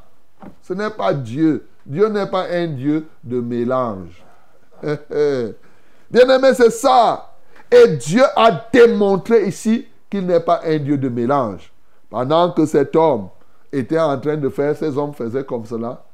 Ce 0.61 0.73
n'est 0.73 0.89
pas 0.89 1.13
Dieu. 1.13 1.65
Dieu 1.85 2.09
n'est 2.09 2.27
pas 2.27 2.47
un 2.51 2.67
Dieu 2.67 3.07
de 3.23 3.39
mélange. 3.39 4.21
Bien 4.83 6.29
aimé, 6.29 6.49
c'est 6.53 6.71
ça. 6.71 7.34
Et 7.75 7.97
Dieu 7.97 8.23
a 8.35 8.67
démontré 8.71 9.47
ici 9.47 9.85
qu'il 10.09 10.25
n'est 10.25 10.39
pas 10.39 10.61
un 10.63 10.77
Dieu 10.77 10.97
de 10.97 11.09
mélange. 11.09 11.73
Pendant 12.09 12.51
que 12.51 12.65
cet 12.65 12.95
homme 12.95 13.27
était 13.71 13.99
en 13.99 14.17
train 14.17 14.37
de 14.37 14.47
faire, 14.47 14.75
ces 14.77 14.97
hommes 14.97 15.13
faisaient 15.13 15.43
comme 15.43 15.65
cela, 15.65 16.05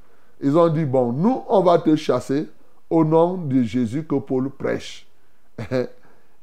ils 0.42 0.58
ont 0.58 0.70
dit, 0.70 0.86
bon, 0.86 1.12
nous, 1.12 1.44
on 1.48 1.62
va 1.62 1.78
te 1.78 1.96
chasser 1.96 2.48
au 2.90 3.06
nom 3.06 3.38
de 3.38 3.62
Jésus 3.62 4.04
que 4.04 4.16
Paul 4.16 4.50
prêche. 4.50 5.06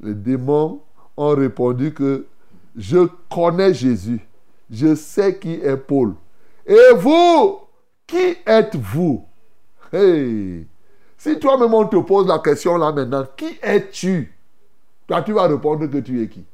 Les 0.00 0.14
démons 0.14 0.80
ont 1.16 1.34
répondu 1.34 1.92
que 1.92 2.26
je 2.76 3.08
connais 3.28 3.74
Jésus, 3.74 4.20
je 4.70 4.94
sais 4.94 5.36
qui 5.36 5.54
est 5.54 5.76
Paul. 5.76 6.14
Et 6.64 6.94
vous, 6.94 7.58
qui 8.06 8.36
êtes-vous? 8.46 9.24
Hey. 9.92 10.66
Si 11.16 11.38
toi-même 11.40 11.74
on 11.74 11.86
te 11.86 11.96
pose 11.96 12.28
la 12.28 12.38
question 12.38 12.76
là 12.76 12.92
maintenant, 12.92 13.26
qui 13.36 13.58
es-tu? 13.60 14.37
Toi, 15.08 15.22
tu 15.22 15.32
vas 15.32 15.48
répondre 15.48 15.86
que 15.86 15.98
tu 15.98 16.22
es 16.22 16.28
qui? 16.28 16.44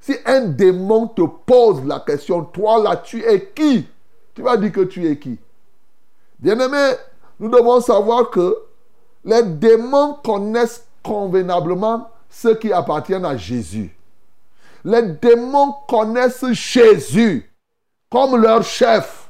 Si 0.00 0.16
un 0.26 0.46
démon 0.46 1.06
te 1.06 1.22
pose 1.22 1.84
la 1.84 2.00
question, 2.00 2.42
toi 2.42 2.82
là, 2.82 2.96
tu 2.96 3.22
es 3.22 3.52
qui? 3.54 3.86
Tu 4.34 4.42
vas 4.42 4.56
dire 4.56 4.72
que 4.72 4.80
tu 4.80 5.08
es 5.08 5.16
qui? 5.16 5.38
Bien-aimé, 6.40 6.94
nous 7.38 7.48
devons 7.48 7.80
savoir 7.80 8.30
que 8.30 8.58
les 9.24 9.44
démons 9.44 10.14
connaissent 10.24 10.84
convenablement 11.04 12.10
ceux 12.28 12.56
qui 12.56 12.72
appartiennent 12.72 13.24
à 13.24 13.36
Jésus. 13.36 13.96
Les 14.84 15.02
démons 15.02 15.74
connaissent 15.86 16.50
Jésus 16.50 17.48
comme 18.10 18.36
leur 18.40 18.64
chef. 18.64 19.28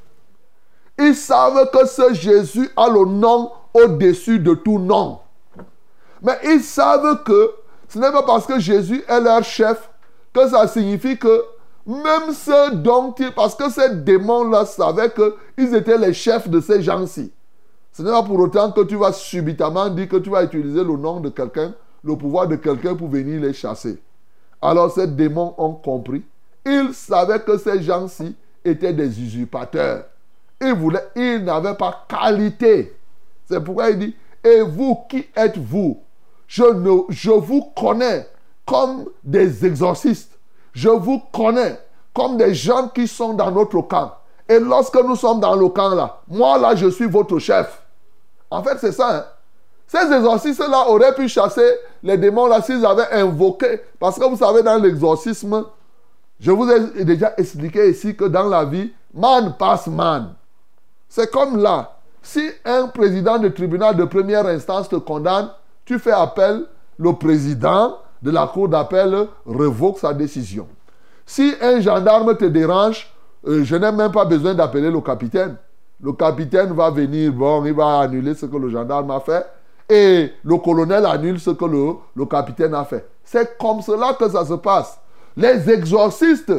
Ils 0.99 1.15
savent 1.15 1.71
que 1.71 1.87
ce 1.87 2.15
Jésus 2.15 2.71
a 2.77 2.89
le 2.89 3.05
nom 3.05 3.53
au-dessus 3.75 4.39
de 4.39 4.55
tout 4.55 4.79
nom. 4.79 5.19
Mais 6.23 6.39
ils 6.45 6.63
savent 6.63 7.23
que 7.25 7.60
ce 7.91 7.99
n'est 7.99 8.13
pas 8.13 8.23
parce 8.23 8.47
que 8.47 8.61
Jésus 8.61 9.03
est 9.09 9.21
leur 9.21 9.43
chef 9.43 9.91
que 10.33 10.49
ça 10.49 10.69
signifie 10.69 11.19
que 11.19 11.45
même 11.85 12.33
ceux 12.33 12.77
dont 12.77 13.13
ils... 13.19 13.33
Parce 13.33 13.57
que 13.57 13.69
ces 13.69 13.97
démons-là 13.97 14.65
savaient 14.65 15.11
qu'ils 15.11 15.75
étaient 15.75 15.99
les 15.99 16.15
chefs 16.15 16.49
de 16.49 16.61
ces 16.61 16.83
gens-ci. 16.83 17.33
Ce 17.93 18.03
n'est 18.03 18.11
pas 18.13 18.23
pour 18.23 18.39
autant 18.39 18.71
que 18.71 18.83
tu 18.83 18.95
vas 18.95 19.13
subitement 19.13 19.89
dire 19.89 20.09
que 20.09 20.19
tu 20.19 20.31
vas 20.31 20.45
utiliser 20.45 20.85
le 20.85 20.97
nom 20.97 21.19
de 21.19 21.31
quelqu'un, 21.31 21.75
le 22.05 22.15
pouvoir 22.15 22.47
de 22.47 22.55
quelqu'un 22.55 22.95
pour 22.95 23.09
venir 23.09 23.41
les 23.41 23.53
chasser. 23.53 24.01
Alors 24.63 24.93
ces 24.93 25.09
démons 25.09 25.55
ont 25.59 25.73
compris. 25.73 26.23
Ils 26.65 26.95
savaient 26.95 27.41
que 27.41 27.59
ces 27.59 27.83
gens-ci 27.83 28.37
étaient 28.65 28.93
des 28.93 29.21
usurpateurs. 29.21 30.05
Ils, 30.61 30.75
voulaient, 30.75 31.09
ils 31.17 31.43
n'avaient 31.43 31.75
pas 31.75 32.07
qualité. 32.07 32.97
C'est 33.51 33.65
pourquoi 33.65 33.91
il 33.91 33.99
dit, 33.99 34.17
et 34.45 34.61
vous, 34.61 34.97
qui 35.09 35.27
êtes-vous? 35.35 36.01
Je, 36.51 37.31
vous 37.31 37.63
connais 37.77 38.29
comme 38.67 39.05
des 39.23 39.65
exorcistes. 39.65 40.37
Je 40.73 40.89
vous 40.89 41.21
connais 41.33 41.81
comme 42.13 42.37
des 42.37 42.55
gens 42.55 42.89
qui 42.89 43.07
sont 43.07 43.35
dans 43.35 43.53
notre 43.53 43.81
camp. 43.83 44.17
Et 44.49 44.59
lorsque 44.59 44.97
nous 44.97 45.15
sommes 45.15 45.39
dans 45.39 45.55
le 45.55 45.69
camp 45.69 45.95
là, 45.95 46.19
moi 46.27 46.59
là, 46.59 46.75
je 46.75 46.89
suis 46.89 47.07
votre 47.07 47.39
chef. 47.39 47.81
En 48.51 48.65
fait, 48.65 48.79
c'est 48.81 48.91
ça. 48.91 49.17
Hein. 49.17 49.25
Ces 49.87 50.13
exorcistes-là 50.13 50.89
auraient 50.89 51.15
pu 51.15 51.29
chasser 51.29 51.69
les 52.03 52.19
démons 52.19 52.47
là 52.47 52.61
s'ils 52.61 52.85
avaient 52.85 53.13
invoqué. 53.13 53.81
Parce 54.01 54.19
que 54.19 54.25
vous 54.25 54.37
savez, 54.37 54.65
dans 54.65 54.77
l'exorcisme, 54.77 55.65
je 56.41 56.51
vous 56.51 56.69
ai 56.69 57.05
déjà 57.05 57.33
expliqué 57.37 57.91
ici 57.91 58.17
que 58.17 58.25
dans 58.25 58.49
la 58.49 58.65
vie, 58.65 58.93
man 59.15 59.55
passe 59.57 59.87
man. 59.87 60.35
C'est 61.09 61.31
comme 61.31 61.63
là. 61.63 61.97
Si 62.23 62.51
un 62.65 62.89
président 62.89 63.39
de 63.39 63.49
tribunal 63.49 63.97
de 63.97 64.05
première 64.05 64.47
instance 64.47 64.89
te 64.89 64.97
condamne, 64.97 65.51
tu 65.91 65.99
fais 65.99 66.13
appel, 66.13 66.67
le 67.01 67.13
président 67.15 67.97
de 68.23 68.31
la 68.31 68.47
cour 68.47 68.69
d'appel 68.69 69.27
revoque 69.45 69.99
sa 69.99 70.15
décision. 70.15 70.69
Si 71.27 71.53
un 71.61 71.81
gendarme 71.81 72.37
te 72.37 72.45
dérange, 72.45 73.13
euh, 73.49 73.65
je 73.65 73.75
n'ai 73.75 73.91
même 73.91 74.13
pas 74.13 74.25
besoin 74.25 74.55
d'appeler 74.55 74.89
le 74.89 75.01
capitaine. 75.01 75.57
Le 76.01 76.13
capitaine 76.13 76.73
va 76.75 76.91
venir, 76.91 77.33
bon, 77.33 77.65
il 77.65 77.73
va 77.73 77.99
annuler 78.03 78.37
ce 78.37 78.47
que 78.47 78.57
le 78.57 78.69
gendarme 78.69 79.11
a 79.11 79.19
fait. 79.19 79.45
Et 79.89 80.33
le 80.45 80.57
colonel 80.59 81.05
annule 81.07 81.41
ce 81.41 81.51
que 81.51 81.65
le, 81.65 81.95
le 82.15 82.25
capitaine 82.25 82.75
a 82.75 82.85
fait. 82.85 83.05
C'est 83.25 83.59
comme 83.59 83.83
cela 83.83 84.15
que 84.15 84.29
ça 84.29 84.45
se 84.45 84.55
passe. 84.55 84.97
Les 85.37 85.69
exorcistes, 85.69 86.53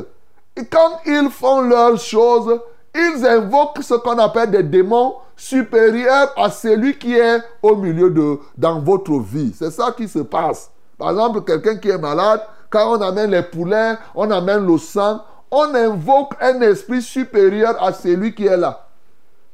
quand 0.70 1.00
ils 1.06 1.30
font 1.30 1.62
leurs 1.62 1.98
choses, 1.98 2.60
ils 2.94 3.26
invoquent 3.26 3.82
ce 3.82 3.94
qu'on 3.94 4.18
appelle 4.18 4.52
des 4.52 4.64
démons 4.64 5.14
supérieurs 5.42 6.32
à 6.38 6.52
celui 6.52 7.00
qui 7.00 7.16
est 7.16 7.42
au 7.64 7.76
milieu 7.76 8.12
de 8.12 8.38
dans 8.56 8.80
votre 8.80 9.20
vie. 9.20 9.52
C'est 9.58 9.72
ça 9.72 9.92
qui 9.98 10.08
se 10.08 10.20
passe. 10.20 10.70
Par 11.00 11.10
exemple, 11.10 11.42
quelqu'un 11.42 11.78
qui 11.78 11.90
est 11.90 11.98
malade, 11.98 12.42
quand 12.70 12.96
on 12.96 13.02
amène 13.02 13.32
les 13.32 13.42
poulets, 13.42 13.96
on 14.14 14.30
amène 14.30 14.68
le 14.68 14.78
sang, 14.78 15.22
on 15.50 15.74
invoque 15.74 16.34
un 16.40 16.62
esprit 16.62 17.02
supérieur 17.02 17.76
à 17.84 17.92
celui 17.92 18.36
qui 18.36 18.46
est 18.46 18.56
là. 18.56 18.86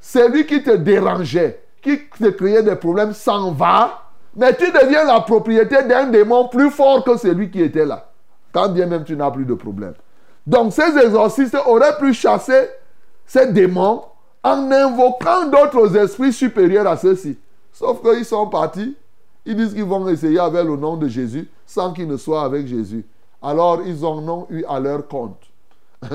Celui 0.01 0.46
qui 0.46 0.62
te 0.62 0.72
dérangeait, 0.72 1.63
qui 1.82 1.98
te 2.10 2.32
créait 2.32 2.63
des 2.63 2.75
problèmes, 2.75 3.13
s'en 3.13 3.51
va. 3.53 4.01
Mais 4.36 4.53
tu 4.56 4.70
deviens 4.70 5.06
la 5.06 5.22
propriété 5.22 5.84
d'un 5.84 6.08
démon 6.08 6.50
plus 6.50 6.70
fort 6.70 7.06
que 7.06 7.15
celui 7.15 7.50
qui 7.50 7.62
était 7.62 7.86
là. 7.86 8.10
Quand 8.51 8.67
bien 8.67 8.88
même 8.88 9.06
tu 9.06 9.15
n'as 9.15 9.32
plus 9.32 9.46
de 9.46 9.53
problème. 9.53 9.94
Donc 10.46 10.74
ces 10.74 10.98
exorcistes 10.98 11.58
auraient 11.65 11.98
pu 11.98 12.13
chasser 12.13 12.70
ces 13.25 13.53
démons 13.53 14.03
en 14.48 14.72
invoquant 14.72 15.48
d'autres 15.50 15.96
esprits 15.98 16.34
supérieurs 16.34 16.88
à 16.88 16.98
ceux-ci. 16.98 17.38
Sauf 17.74 18.01
qu'ils 18.01 18.25
sont 18.25 18.48
partis. 18.48 18.96
Ils 19.46 19.56
disent 19.56 19.74
qu'ils 19.74 19.84
vont 19.84 20.08
essayer 20.08 20.39
avec 20.39 20.66
le 20.66 20.75
nom 20.75 20.98
de 20.98 21.08
Jésus 21.08 21.50
sans 21.66 21.94
qu'ils 21.94 22.08
ne 22.08 22.18
soient 22.18 22.44
avec 22.44 22.68
Jésus. 22.68 23.06
Alors 23.42 23.82
ils 23.86 24.04
en 24.06 24.27
ont 24.27 24.48
eu 24.50 24.63
à 24.66 24.80
leur 24.80 25.08
compte. 25.08 25.42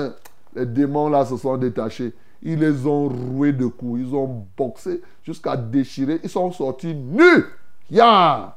Les 0.55 0.65
démons 0.65 1.09
là 1.09 1.25
se 1.25 1.37
sont 1.37 1.57
détachés. 1.57 2.13
Ils 2.43 2.59
les 2.59 2.85
ont 2.85 3.07
roués 3.07 3.53
de 3.53 3.65
coups. 3.65 4.01
Ils 4.01 4.13
ont 4.13 4.45
boxé 4.57 5.01
jusqu'à 5.23 5.55
déchirer. 5.55 6.19
Ils 6.23 6.29
sont 6.29 6.51
sortis 6.51 6.93
nus. 6.93 7.45
Ya! 7.89 8.55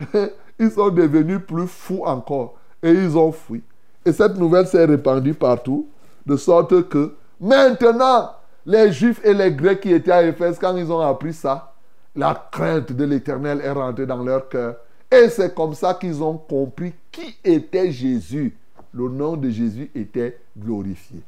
Ils 0.58 0.70
sont 0.70 0.90
devenus 0.90 1.40
plus 1.46 1.66
fous 1.66 2.02
encore. 2.04 2.54
Et 2.82 2.90
ils 2.90 3.16
ont 3.16 3.32
fui. 3.32 3.62
Et 4.04 4.12
cette 4.12 4.36
nouvelle 4.36 4.66
s'est 4.66 4.84
répandue 4.84 5.32
partout. 5.32 5.88
De 6.26 6.36
sorte 6.36 6.88
que 6.88 7.14
maintenant, 7.40 8.30
les 8.66 8.92
Juifs 8.92 9.20
et 9.24 9.34
les 9.34 9.52
Grecs 9.52 9.80
qui 9.80 9.92
étaient 9.92 10.12
à 10.12 10.22
Éphèse, 10.22 10.58
quand 10.60 10.76
ils 10.76 10.90
ont 10.90 11.00
appris 11.00 11.32
ça, 11.32 11.72
la 12.14 12.48
crainte 12.50 12.92
de 12.92 13.04
l'Éternel 13.04 13.60
est 13.62 13.70
rentrée 13.70 14.06
dans 14.06 14.22
leur 14.22 14.48
cœur. 14.48 14.76
Et 15.10 15.28
c'est 15.28 15.54
comme 15.54 15.74
ça 15.74 15.94
qu'ils 15.94 16.22
ont 16.22 16.36
compris 16.36 16.92
qui 17.10 17.36
était 17.44 17.90
Jésus. 17.90 18.56
Le 18.92 19.08
nom 19.08 19.36
de 19.36 19.50
Jésus 19.50 19.90
était 19.94 20.38
glorifié. 20.58 21.20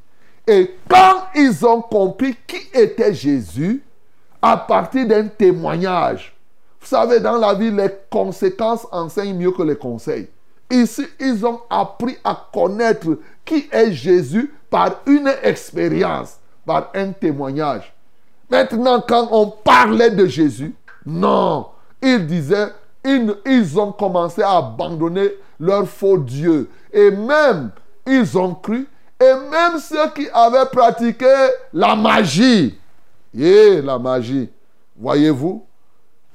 Et 0.46 0.74
quand 0.88 1.24
ils 1.34 1.64
ont 1.64 1.82
compris 1.82 2.36
qui 2.46 2.58
était 2.72 3.14
Jésus, 3.14 3.82
à 4.40 4.56
partir 4.56 5.06
d'un 5.06 5.28
témoignage, 5.28 6.34
vous 6.80 6.88
savez, 6.88 7.20
dans 7.20 7.36
la 7.36 7.54
vie, 7.54 7.70
les 7.70 7.90
conséquences 8.10 8.86
enseignent 8.90 9.36
mieux 9.36 9.52
que 9.52 9.62
les 9.62 9.76
conseils. 9.76 10.28
Ici, 10.68 11.06
ils 11.20 11.46
ont 11.46 11.60
appris 11.70 12.16
à 12.24 12.48
connaître 12.52 13.18
qui 13.44 13.68
est 13.70 13.92
Jésus 13.92 14.52
par 14.68 15.00
une 15.06 15.30
expérience, 15.42 16.38
par 16.64 16.90
un 16.94 17.12
témoignage. 17.12 17.92
Maintenant, 18.50 19.02
quand 19.06 19.28
on 19.30 19.46
parlait 19.46 20.10
de 20.10 20.26
Jésus, 20.26 20.74
non, 21.06 21.66
ils 22.02 22.26
disaient, 22.26 22.68
ils, 23.04 23.78
ont 23.78 23.92
commencé 23.92 24.42
à 24.42 24.58
abandonner 24.58 25.32
leur 25.58 25.88
faux 25.88 26.18
Dieu. 26.18 26.70
Et 26.92 27.10
même, 27.10 27.70
ils 28.06 28.36
ont 28.38 28.54
cru. 28.54 28.86
Et 29.20 29.34
même 29.50 29.78
ceux 29.78 30.10
qui 30.14 30.28
avaient 30.32 30.66
pratiqué 30.70 31.32
la 31.72 31.96
magie. 31.96 32.78
La 33.34 33.98
magie. 33.98 34.50
Voyez-vous, 34.96 35.64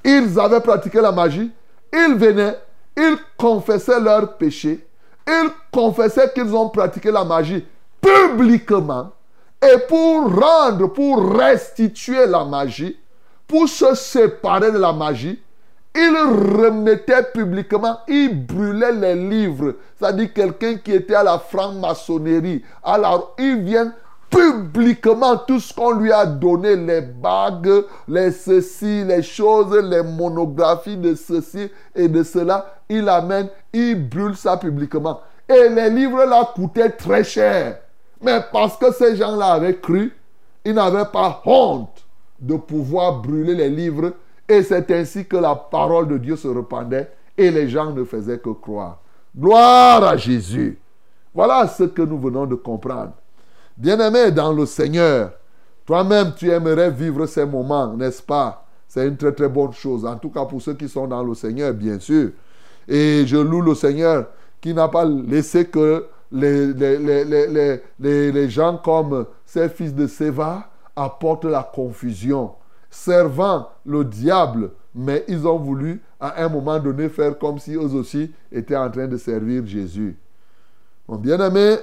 ils 0.04 0.38
avaient 0.38 0.60
pratiqué 0.60 1.00
la 1.00 1.12
magie. 1.12 1.50
Ils 1.92 2.14
venaient, 2.14 2.58
ils 2.96 3.16
confessaient 3.36 4.00
leurs 4.00 4.36
péchés. 4.36 4.86
Ils 5.26 5.50
confessaient 5.72 6.32
qu'ils 6.32 6.54
ont 6.54 6.68
pratiqué 6.68 7.10
la 7.10 7.24
magie 7.24 7.64
publiquement. 8.00 9.12
Et 9.60 9.78
pour 9.88 10.32
rendre, 10.40 10.86
pour 10.88 11.36
restituer 11.36 12.26
la 12.26 12.44
magie, 12.44 12.98
pour 13.46 13.68
se 13.68 13.94
séparer 13.94 14.70
de 14.70 14.78
la 14.78 14.92
magie, 14.92 15.40
il 15.94 16.16
remettait 16.60 17.24
publiquement, 17.34 17.98
il 18.06 18.46
brûlait 18.46 18.92
les 18.92 19.14
livres. 19.14 19.74
C'est-à-dire 19.96 20.32
quelqu'un 20.32 20.76
qui 20.76 20.92
était 20.92 21.14
à 21.14 21.24
la 21.24 21.38
franc-maçonnerie. 21.38 22.62
Alors, 22.84 23.34
il 23.38 23.62
vient 23.62 23.92
publiquement 24.30 25.38
tout 25.38 25.58
ce 25.58 25.72
qu'on 25.72 25.92
lui 25.92 26.12
a 26.12 26.26
donné, 26.26 26.76
les 26.76 27.00
bagues, 27.00 27.84
les 28.06 28.30
ceci, 28.30 29.02
les 29.04 29.22
choses, 29.22 29.74
les 29.74 30.02
monographies 30.02 30.98
de 30.98 31.14
ceci 31.14 31.70
et 31.94 32.06
de 32.06 32.22
cela, 32.22 32.74
il 32.88 33.08
amène, 33.08 33.48
il 33.72 34.08
brûle 34.08 34.36
ça 34.36 34.56
publiquement. 34.56 35.20
Et 35.48 35.68
les 35.68 35.90
livres 35.90 36.24
là 36.24 36.48
coûtaient 36.54 36.90
très 36.90 37.24
cher. 37.24 37.78
Mais 38.20 38.40
parce 38.52 38.76
que 38.76 38.92
ces 38.92 39.16
gens-là 39.16 39.52
avaient 39.52 39.76
cru, 39.76 40.12
ils 40.64 40.74
n'avaient 40.74 41.10
pas 41.10 41.40
honte 41.44 42.04
de 42.40 42.56
pouvoir 42.56 43.20
brûler 43.20 43.54
les 43.54 43.70
livres. 43.70 44.12
Et 44.48 44.62
c'est 44.62 44.90
ainsi 44.90 45.26
que 45.26 45.36
la 45.36 45.54
parole 45.54 46.08
de 46.08 46.18
Dieu 46.18 46.36
se 46.36 46.48
répandait 46.48 47.10
et 47.36 47.50
les 47.50 47.68
gens 47.68 47.92
ne 47.92 48.04
faisaient 48.04 48.38
que 48.38 48.50
croire. 48.50 48.98
Gloire 49.36 50.02
à 50.04 50.16
Jésus. 50.16 50.78
Voilà 51.34 51.68
ce 51.68 51.84
que 51.84 52.02
nous 52.02 52.18
venons 52.18 52.46
de 52.46 52.54
comprendre. 52.54 53.12
Bien-aimé 53.76 54.32
dans 54.32 54.52
le 54.52 54.66
Seigneur, 54.66 55.32
toi-même 55.86 56.32
tu 56.36 56.50
aimerais 56.50 56.90
vivre 56.90 57.26
ces 57.26 57.46
moments, 57.46 57.94
n'est-ce 57.94 58.22
pas? 58.22 58.66
C'est 58.88 59.06
une 59.06 59.16
très 59.16 59.32
très 59.32 59.48
bonne 59.48 59.72
chose. 59.72 60.04
En 60.04 60.16
tout 60.16 60.30
cas 60.30 60.44
pour 60.46 60.60
ceux 60.60 60.74
qui 60.74 60.88
sont 60.88 61.06
dans 61.06 61.22
le 61.22 61.34
Seigneur, 61.34 61.72
bien 61.74 62.00
sûr. 62.00 62.30
Et 62.88 63.24
je 63.26 63.36
loue 63.36 63.60
le 63.60 63.74
Seigneur 63.74 64.26
qui 64.60 64.74
n'a 64.74 64.88
pas 64.88 65.04
laissé 65.04 65.66
que 65.66 66.06
les, 66.30 66.72
les, 66.72 68.30
les, 68.32 68.50
gens 68.50 68.76
comme 68.76 69.26
ces 69.44 69.68
fils 69.68 69.94
de 69.94 70.06
Séva 70.06 70.68
apportent 70.94 71.44
la 71.46 71.62
confusion, 71.62 72.52
servant 72.90 73.70
le 73.86 74.04
diable, 74.04 74.70
mais 74.94 75.24
ils 75.28 75.46
ont 75.46 75.58
voulu 75.58 76.02
à 76.20 76.42
un 76.44 76.48
moment 76.48 76.78
donné 76.78 77.08
faire 77.08 77.38
comme 77.38 77.58
si 77.58 77.74
eux 77.74 77.94
aussi 77.94 78.32
étaient 78.50 78.76
en 78.76 78.90
train 78.90 79.06
de 79.06 79.16
servir 79.16 79.66
Jésus. 79.66 80.16
Mon 81.06 81.16
bien-aimé, 81.16 81.76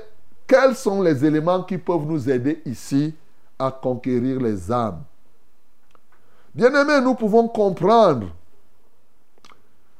quels 0.45 0.75
sont 0.75 1.01
les 1.01 1.25
éléments 1.25 1.63
qui 1.63 1.77
peuvent 1.77 2.05
nous 2.05 2.29
aider 2.29 2.61
ici 2.65 3.15
à 3.57 3.71
conquérir 3.71 4.39
les 4.39 4.71
âmes? 4.71 5.01
Bien-aimé, 6.53 7.01
nous 7.01 7.15
pouvons 7.15 7.47
comprendre 7.47 8.27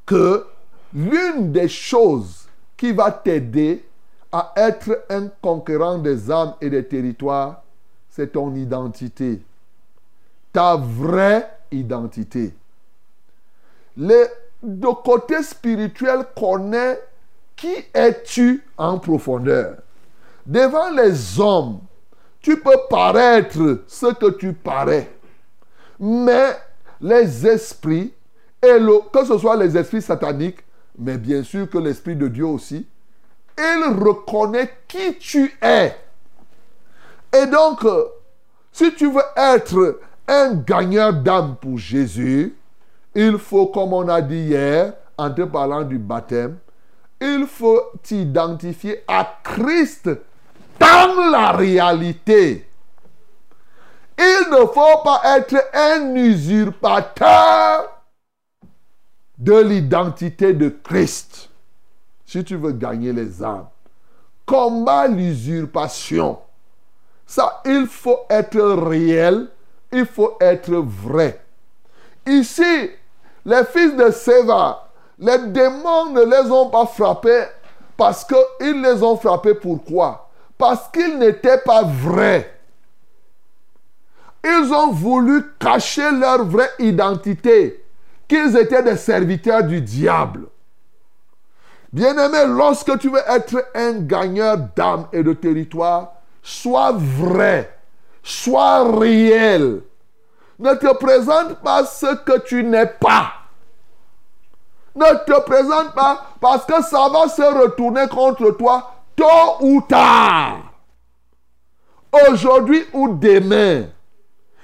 que 0.06 0.46
l'une 0.94 1.52
des 1.52 1.68
choses 1.68 2.48
qui 2.78 2.92
va 2.92 3.12
t'aider 3.12 3.86
à 4.36 4.52
être 4.58 5.06
un 5.10 5.30
conquérant 5.42 5.98
des 5.98 6.30
âmes 6.30 6.56
et 6.60 6.70
des 6.70 6.86
territoires, 6.86 7.64
c'est 8.10 8.34
ton 8.34 8.54
identité. 8.54 9.42
Ta 10.52 10.76
vraie 10.76 11.50
identité. 11.72 12.54
Le, 13.96 14.28
côté 15.06 15.42
spirituel, 15.42 16.26
connais 16.38 17.00
qui 17.56 17.74
es-tu 17.94 18.62
en 18.78 19.00
profondeur. 19.00 19.78
Devant 20.46 20.90
les 20.90 21.40
hommes, 21.40 21.80
tu 22.42 22.60
peux 22.60 22.78
paraître 22.90 23.84
ce 23.88 24.14
que 24.14 24.32
tu 24.32 24.52
parais. 24.52 25.10
Mais 25.98 26.58
les 27.00 27.48
esprits, 27.48 28.14
et 28.62 28.80
le, 28.80 29.00
que 29.14 29.26
ce 29.26 29.38
soit 29.38 29.56
les 29.56 29.78
esprits 29.78 30.02
sataniques, 30.02 30.60
mais 31.00 31.18
bien 31.18 31.42
sûr 31.42 31.70
que 31.70 31.78
l'Esprit 31.78 32.18
de 32.18 32.28
Dieu 32.28 32.46
aussi, 32.46 32.86
il 33.58 33.84
reconnaît 34.00 34.72
qui 34.88 35.18
tu 35.18 35.54
es. 35.62 35.96
Et 37.34 37.46
donc, 37.48 37.86
si 38.72 38.94
tu 38.96 39.12
veux 39.12 39.24
être 39.36 40.00
un 40.28 40.54
gagneur 40.56 41.14
d'âme 41.14 41.56
pour 41.62 41.78
Jésus, 41.78 42.56
il 43.14 43.38
faut, 43.38 43.68
comme 43.68 43.94
on 43.94 44.08
a 44.08 44.22
dit 44.22 44.38
hier, 44.38 44.94
en 45.18 45.32
te 45.32 45.44
parlant 45.44 45.84
du 45.84 45.98
baptême, 45.98 46.58
il 47.22 47.46
faut 47.48 47.82
t'identifier 48.04 49.04
à 49.08 49.40
Christ 49.44 50.10
dans 50.80 51.32
la 51.32 51.52
réalité. 51.54 52.68
Il 54.18 54.48
ne 54.52 54.66
faut 54.66 55.02
pas 55.04 55.22
être 55.38 55.56
un 55.74 56.16
usurpateur 56.16 57.96
de 59.38 59.58
l'identité 59.58 60.54
de 60.54 60.70
Christ. 60.70 61.50
Si 62.26 62.44
tu 62.44 62.56
veux 62.56 62.72
gagner 62.72 63.14
les 63.14 63.44
âmes, 63.44 63.68
combat 64.46 65.08
l'usurpation. 65.08 66.40
Ça, 67.26 67.62
il 67.66 67.88
faut 67.88 68.20
être 68.30 68.60
réel, 68.90 69.48
il 69.92 70.06
faut 70.06 70.38
être 70.40 70.74
vrai. 70.74 71.42
Ici, 72.26 72.90
les 73.46 73.64
fils 73.66 73.96
de 73.96 74.12
Séva, 74.12 74.90
les 75.20 75.38
démons 75.48 76.12
ne 76.12 76.22
les 76.22 76.52
ont 76.52 76.70
pas 76.70 76.86
frappés 76.86 77.46
parce 77.98 78.26
qu'ils 78.26 78.82
les 78.82 79.02
ont 79.04 79.18
frappés 79.18 79.54
pourquoi 79.56 80.30
Parce 80.58 80.90
qu'ils 80.90 81.18
n'étaient 81.18 81.60
pas 81.60 81.84
vrais. 81.84 82.52
Ils 84.44 84.72
ont 84.74 84.92
voulu 84.92 85.44
cacher 85.60 86.12
leur 86.12 86.46
vraie 86.46 86.70
identité, 86.78 87.84
qu'ils 88.28 88.56
étaient 88.58 88.84
des 88.84 88.98
serviteurs 88.98 89.64
du 89.64 89.82
diable. 89.82 90.48
Bien-aimé, 91.96 92.40
lorsque 92.48 93.00
tu 93.00 93.08
veux 93.08 93.22
être 93.26 93.70
un 93.74 93.94
gagneur 94.02 94.58
d'âme 94.76 95.08
et 95.14 95.24
de 95.24 95.32
territoire, 95.32 96.12
sois 96.44 96.92
vrai, 96.92 97.74
sois 98.22 98.84
réel. 99.00 99.82
Ne 100.60 100.74
te 100.74 100.94
présente 100.98 101.54
pas 101.62 101.86
ce 101.86 102.16
que 102.18 102.40
tu 102.40 102.66
n'es 102.66 102.86
pas. 102.86 103.32
Ne 104.94 105.06
te 105.26 105.40
présente 105.44 105.94
pas 105.94 106.22
parce 106.42 106.66
que 106.66 106.84
ça 106.84 107.08
va 107.08 107.30
se 107.30 107.64
retourner 107.64 108.10
contre 108.10 108.52
toi 108.52 108.92
tôt 109.16 109.62
ou 109.62 109.82
tard. 109.88 110.74
aujourd'hui 112.30 112.84
ou 112.92 113.08
demain. 113.08 113.86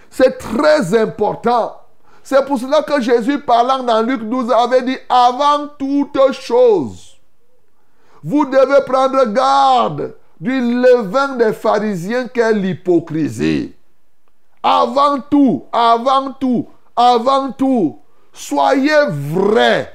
C'est 0.10 0.38
très 0.38 1.00
important. 1.00 1.78
C'est 2.24 2.44
pour 2.46 2.60
cela 2.60 2.84
que 2.84 3.00
Jésus, 3.00 3.40
parlant 3.40 3.84
dans 3.84 4.02
Luc 4.02 4.22
12, 4.22 4.52
avait 4.52 4.82
dit, 4.82 4.98
avant 5.08 5.70
toute 5.80 6.34
chose, 6.34 7.11
vous 8.24 8.46
devez 8.46 8.84
prendre 8.86 9.26
garde 9.26 10.16
du 10.40 10.60
levain 10.60 11.36
des 11.36 11.54
pharisiens 11.54 12.28
qu'est 12.28 12.54
l'hypocrisie. 12.54 13.74
Avant 14.64 15.20
tout, 15.20 15.66
avant 15.72 16.32
tout, 16.34 16.68
avant 16.96 17.52
tout, 17.52 18.00
soyez 18.34 19.06
vrai. 19.10 19.94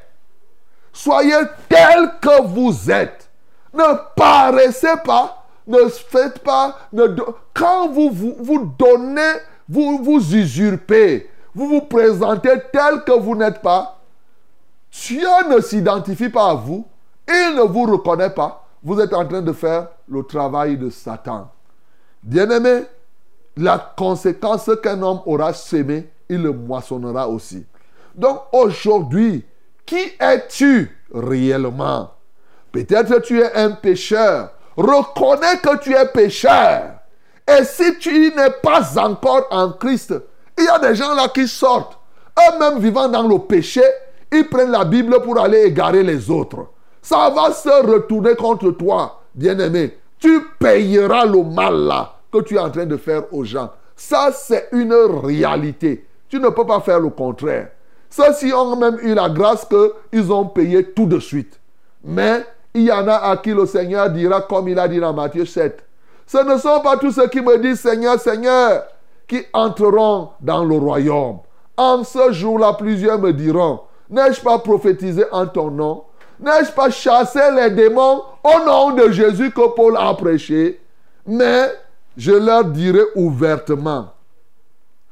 Soyez 0.92 1.36
tel 1.68 2.12
que 2.20 2.42
vous 2.46 2.90
êtes. 2.90 3.28
Ne 3.74 3.84
paraissez 4.16 4.96
pas, 5.04 5.44
ne 5.66 5.88
faites 5.88 6.38
pas, 6.38 6.78
ne, 6.92 7.06
quand 7.52 7.88
vous, 7.88 8.10
vous, 8.10 8.34
vous 8.38 8.72
donnez, 8.78 9.34
vous 9.68 9.98
vous 10.02 10.34
usurpez, 10.34 11.28
vous 11.54 11.68
vous 11.68 11.82
présentez 11.82 12.54
tel 12.72 13.02
que 13.04 13.12
vous 13.12 13.36
n'êtes 13.36 13.60
pas, 13.60 13.98
Dieu 14.90 15.28
ne 15.50 15.60
s'identifie 15.60 16.30
pas 16.30 16.50
à 16.50 16.54
vous, 16.54 16.86
il 17.28 17.54
ne 17.56 17.62
vous 17.62 17.84
reconnaît 17.84 18.30
pas, 18.30 18.66
vous 18.82 19.00
êtes 19.00 19.12
en 19.12 19.26
train 19.26 19.42
de 19.42 19.52
faire 19.52 19.88
le 20.08 20.22
travail 20.22 20.76
de 20.76 20.90
Satan. 20.90 21.50
Bien-aimé, 22.22 22.82
la 23.56 23.94
conséquence 23.96 24.70
qu'un 24.82 25.02
homme 25.02 25.20
aura 25.26 25.52
semé, 25.52 26.10
il 26.28 26.42
le 26.42 26.52
moissonnera 26.52 27.28
aussi. 27.28 27.64
Donc 28.14 28.42
aujourd'hui, 28.52 29.44
qui 29.84 30.12
es-tu 30.18 30.96
réellement? 31.12 32.10
Peut-être 32.72 33.20
tu 33.22 33.40
es 33.40 33.52
un 33.54 33.70
pécheur. 33.70 34.50
Reconnais 34.76 35.58
que 35.62 35.78
tu 35.78 35.94
es 35.94 36.06
pécheur. 36.08 36.96
Et 37.48 37.64
si 37.64 37.98
tu 37.98 38.32
n'es 38.34 38.50
pas 38.62 38.98
encore 38.98 39.46
en 39.50 39.72
Christ, 39.72 40.14
il 40.58 40.64
y 40.64 40.68
a 40.68 40.78
des 40.78 40.94
gens 40.94 41.14
là 41.14 41.28
qui 41.28 41.46
sortent. 41.46 41.98
Eux-mêmes 42.38 42.80
vivant 42.80 43.08
dans 43.08 43.26
le 43.26 43.38
péché, 43.38 43.82
ils 44.32 44.48
prennent 44.48 44.72
la 44.72 44.84
Bible 44.84 45.22
pour 45.22 45.38
aller 45.38 45.62
égarer 45.62 46.02
les 46.02 46.30
autres. 46.30 46.66
Ça 47.06 47.30
va 47.30 47.52
se 47.52 47.86
retourner 47.86 48.34
contre 48.34 48.72
toi, 48.72 49.20
bien-aimé. 49.32 49.96
Tu 50.18 50.40
payeras 50.58 51.24
le 51.24 51.44
mal 51.44 51.84
là 51.84 52.14
que 52.32 52.38
tu 52.40 52.56
es 52.56 52.58
en 52.58 52.68
train 52.68 52.84
de 52.84 52.96
faire 52.96 53.32
aux 53.32 53.44
gens. 53.44 53.70
Ça, 53.94 54.30
c'est 54.32 54.70
une 54.72 54.92
réalité. 54.92 56.04
Tu 56.28 56.40
ne 56.40 56.48
peux 56.48 56.66
pas 56.66 56.80
faire 56.80 56.98
le 56.98 57.10
contraire. 57.10 57.68
Ceux-ci 58.10 58.52
ont 58.52 58.74
même 58.74 58.98
eu 59.02 59.14
la 59.14 59.28
grâce 59.28 59.64
qu'ils 60.10 60.32
ont 60.32 60.46
payé 60.46 60.82
tout 60.82 61.06
de 61.06 61.20
suite. 61.20 61.60
Mais 62.02 62.44
il 62.74 62.82
y 62.82 62.90
en 62.90 63.06
a 63.06 63.14
à 63.14 63.36
qui 63.36 63.50
le 63.50 63.66
Seigneur 63.66 64.10
dira, 64.10 64.40
comme 64.40 64.66
il 64.66 64.76
a 64.76 64.88
dit 64.88 64.98
dans 64.98 65.12
Matthieu 65.12 65.44
7, 65.44 65.84
ce 66.26 66.38
ne 66.38 66.58
sont 66.58 66.80
pas 66.80 66.96
tous 66.96 67.12
ceux 67.12 67.28
qui 67.28 67.40
me 67.40 67.56
disent 67.58 67.78
Seigneur, 67.78 68.18
Seigneur, 68.18 68.82
qui 69.28 69.44
entreront 69.52 70.30
dans 70.40 70.64
le 70.64 70.74
royaume. 70.76 71.38
En 71.76 72.02
ce 72.02 72.32
jour-là, 72.32 72.72
plusieurs 72.72 73.20
me 73.20 73.32
diront, 73.32 73.82
n'ai-je 74.10 74.40
pas 74.40 74.58
prophétisé 74.58 75.24
en 75.30 75.46
ton 75.46 75.70
nom? 75.70 76.02
N'ai-je 76.38 76.72
pas 76.72 76.90
chassé 76.90 77.40
les 77.54 77.70
démons 77.70 78.22
au 78.44 78.64
nom 78.64 78.92
de 78.92 79.10
Jésus 79.10 79.50
que 79.50 79.74
Paul 79.74 79.96
a 79.96 80.12
prêché? 80.14 80.80
Mais 81.26 81.72
je 82.16 82.32
leur 82.32 82.64
dirai 82.64 83.02
ouvertement, 83.14 84.12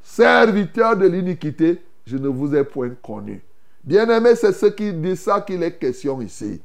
serviteurs 0.03 0.97
de 0.97 1.07
l'iniquité, 1.07 1.83
je 2.07 2.17
ne 2.17 2.29
vous 2.29 2.55
ai 2.55 2.65
point 2.65 2.91
connu. 3.03 3.43
Bien-aimé, 3.83 4.35
c'est 4.35 4.53
ce 4.53 4.67
qui 4.67 4.93
dit 4.93 5.17
ça 5.17 5.41
qu'il 5.41 5.63
est 5.63 5.79
question 5.79 6.21
ici. 6.21 6.61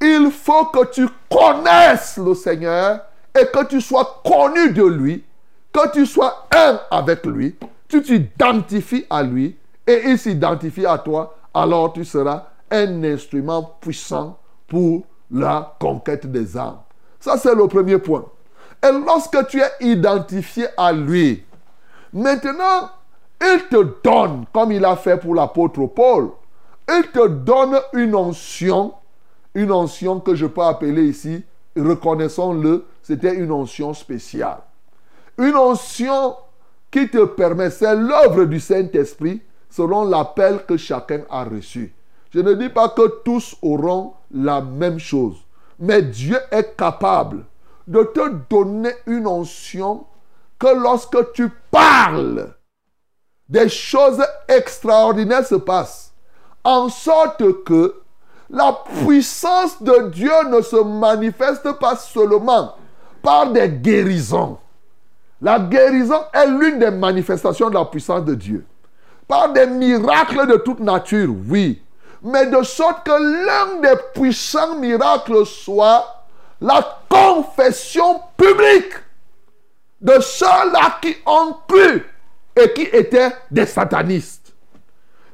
Il 0.00 0.30
faut 0.30 0.66
que 0.66 0.86
tu 0.86 1.06
connaisses 1.30 2.18
le 2.18 2.34
Seigneur 2.34 3.00
et 3.38 3.46
que 3.46 3.64
tu 3.66 3.80
sois 3.80 4.22
connu 4.24 4.72
de 4.72 4.84
lui, 4.84 5.24
que 5.72 5.92
tu 5.92 6.04
sois 6.04 6.46
un 6.54 6.80
avec 6.90 7.24
lui, 7.26 7.56
tu 7.88 8.02
t'identifies 8.02 9.06
à 9.08 9.22
lui 9.22 9.56
et 9.86 10.02
il 10.06 10.18
s'identifie 10.18 10.86
à 10.86 10.98
toi, 10.98 11.36
alors 11.52 11.92
tu 11.92 12.04
seras 12.04 12.48
un 12.70 13.04
instrument 13.04 13.76
puissant 13.80 14.38
pour 14.66 15.04
la 15.30 15.76
conquête 15.78 16.30
des 16.30 16.56
âmes. 16.56 16.78
Ça, 17.20 17.36
c'est 17.36 17.54
le 17.54 17.66
premier 17.68 17.98
point. 17.98 18.24
Et 18.82 18.92
lorsque 18.92 19.46
tu 19.46 19.60
es 19.60 19.70
identifié 19.80 20.66
à 20.76 20.92
lui, 20.92 21.44
maintenant, 22.12 22.90
il 23.40 23.62
te 23.70 23.82
donne, 24.02 24.44
comme 24.52 24.72
il 24.72 24.84
a 24.84 24.96
fait 24.96 25.16
pour 25.16 25.34
l'apôtre 25.34 25.86
Paul, 25.86 26.30
il 26.88 27.10
te 27.10 27.26
donne 27.26 27.80
une 27.94 28.14
onction, 28.14 28.94
une 29.54 29.72
onction 29.72 30.20
que 30.20 30.34
je 30.34 30.46
peux 30.46 30.62
appeler 30.62 31.04
ici, 31.04 31.42
reconnaissons-le, 31.76 32.84
c'était 33.02 33.34
une 33.34 33.52
onction 33.52 33.94
spéciale. 33.94 34.58
Une 35.38 35.56
onction 35.56 36.36
qui 36.90 37.08
te 37.08 37.24
permet, 37.24 37.70
c'est 37.70 37.96
l'œuvre 37.96 38.44
du 38.44 38.60
Saint-Esprit 38.60 39.42
selon 39.70 40.04
l'appel 40.04 40.64
que 40.66 40.76
chacun 40.76 41.22
a 41.28 41.44
reçu. 41.44 41.92
Je 42.34 42.40
ne 42.40 42.54
dis 42.54 42.68
pas 42.68 42.88
que 42.88 43.22
tous 43.22 43.54
auront 43.62 44.14
la 44.32 44.60
même 44.60 44.98
chose, 44.98 45.36
mais 45.78 46.02
Dieu 46.02 46.36
est 46.50 46.76
capable 46.76 47.44
de 47.86 48.02
te 48.02 48.28
donner 48.50 48.90
une 49.06 49.28
onction 49.28 50.04
que 50.58 50.66
lorsque 50.66 51.32
tu 51.34 51.48
parles, 51.70 52.52
des 53.48 53.68
choses 53.68 54.20
extraordinaires 54.48 55.46
se 55.46 55.54
passent. 55.54 56.12
En 56.64 56.88
sorte 56.88 57.62
que 57.62 58.02
la 58.50 58.80
puissance 59.04 59.80
de 59.80 60.08
Dieu 60.08 60.32
ne 60.50 60.60
se 60.60 60.82
manifeste 60.82 61.78
pas 61.78 61.94
seulement 61.94 62.74
par 63.22 63.52
des 63.52 63.68
guérisons. 63.68 64.58
La 65.40 65.60
guérison 65.60 66.22
est 66.32 66.48
l'une 66.48 66.80
des 66.80 66.90
manifestations 66.90 67.68
de 67.70 67.74
la 67.74 67.84
puissance 67.84 68.24
de 68.24 68.34
Dieu. 68.34 68.66
Par 69.28 69.52
des 69.52 69.66
miracles 69.66 70.48
de 70.48 70.56
toute 70.56 70.80
nature, 70.80 71.32
oui. 71.48 71.83
Mais 72.24 72.46
de 72.46 72.62
sorte 72.62 73.06
que 73.06 73.12
l'un 73.46 73.80
des 73.80 74.00
puissants 74.14 74.76
miracles 74.76 75.46
soit 75.46 76.24
la 76.60 77.00
confession 77.08 78.20
publique 78.36 78.94
de 80.00 80.18
ceux-là 80.20 80.98
qui 81.00 81.14
ont 81.26 81.54
cru 81.68 82.04
et 82.56 82.72
qui 82.72 82.82
étaient 82.82 83.30
des 83.50 83.66
satanistes. 83.66 84.54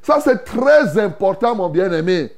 Ça, 0.01 0.19
c'est 0.19 0.43
très 0.43 0.97
important, 0.99 1.55
mon 1.55 1.69
bien-aimé. 1.69 2.35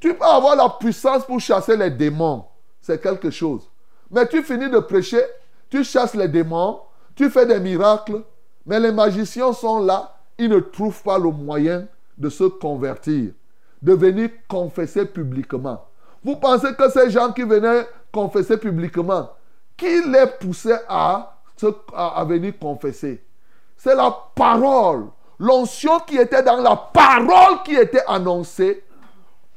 Tu 0.00 0.14
peux 0.14 0.24
avoir 0.24 0.56
la 0.56 0.68
puissance 0.68 1.24
pour 1.24 1.38
chasser 1.40 1.76
les 1.76 1.90
démons. 1.90 2.44
C'est 2.80 3.00
quelque 3.00 3.30
chose. 3.30 3.70
Mais 4.10 4.26
tu 4.26 4.42
finis 4.42 4.68
de 4.68 4.78
prêcher, 4.80 5.22
tu 5.70 5.84
chasses 5.84 6.14
les 6.14 6.28
démons, 6.28 6.80
tu 7.14 7.30
fais 7.30 7.46
des 7.46 7.60
miracles, 7.60 8.22
mais 8.66 8.80
les 8.80 8.92
magiciens 8.92 9.52
sont 9.52 9.78
là, 9.78 10.16
ils 10.38 10.48
ne 10.48 10.58
trouvent 10.58 11.02
pas 11.02 11.18
le 11.18 11.30
moyen 11.30 11.86
de 12.18 12.28
se 12.28 12.44
convertir, 12.44 13.32
de 13.82 13.92
venir 13.92 14.30
confesser 14.48 15.04
publiquement. 15.04 15.84
Vous 16.24 16.36
pensez 16.36 16.74
que 16.74 16.88
ces 16.88 17.10
gens 17.10 17.32
qui 17.32 17.42
venaient 17.42 17.86
confesser 18.12 18.56
publiquement, 18.56 19.30
qui 19.76 20.02
les 20.02 20.26
poussait 20.40 20.80
à, 20.88 21.36
à 21.92 22.24
venir 22.24 22.54
confesser? 22.60 23.24
C'est 23.76 23.96
la 23.96 24.16
parole. 24.34 25.06
L'onction 25.38 25.98
qui 26.00 26.16
était 26.16 26.42
dans 26.44 26.60
la 26.60 26.76
parole 26.76 27.62
qui 27.64 27.74
était 27.74 28.04
annoncée 28.06 28.84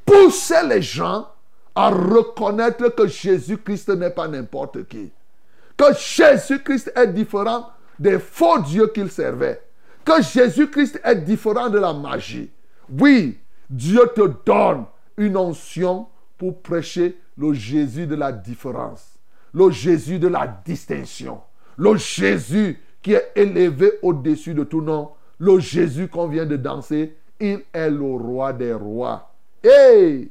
poussait 0.03 0.65
les 0.67 0.81
gens 0.81 1.27
à 1.75 1.89
reconnaître 1.89 2.87
que 2.89 3.05
Jésus-Christ 3.05 3.89
n'est 3.89 4.09
pas 4.09 4.27
n'importe 4.27 4.87
qui. 4.87 5.11
Que 5.77 5.93
Jésus-Christ 5.93 6.91
est 6.95 7.07
différent 7.07 7.69
des 7.99 8.17
faux 8.17 8.59
dieux 8.59 8.87
qu'il 8.87 9.11
servait. 9.11 9.61
Que 10.03 10.21
Jésus-Christ 10.21 11.01
est 11.03 11.17
différent 11.17 11.69
de 11.69 11.77
la 11.77 11.93
magie. 11.93 12.49
Oui, 12.89 13.37
Dieu 13.69 14.01
te 14.15 14.29
donne 14.45 14.85
une 15.17 15.37
onction 15.37 16.07
pour 16.37 16.61
prêcher 16.61 17.17
le 17.37 17.53
Jésus 17.53 18.07
de 18.07 18.15
la 18.15 18.31
différence, 18.31 19.17
le 19.53 19.71
Jésus 19.71 20.19
de 20.19 20.27
la 20.27 20.47
distinction, 20.65 21.41
le 21.77 21.95
Jésus 21.97 22.81
qui 23.01 23.13
est 23.13 23.31
élevé 23.35 23.93
au-dessus 24.01 24.53
de 24.53 24.63
tout 24.63 24.81
nom, 24.81 25.11
le 25.37 25.59
Jésus 25.59 26.07
qu'on 26.07 26.27
vient 26.27 26.45
de 26.45 26.55
danser, 26.55 27.15
il 27.39 27.61
est 27.73 27.89
le 27.89 28.15
roi 28.15 28.53
des 28.53 28.73
rois. 28.73 29.31
Et 29.63 30.29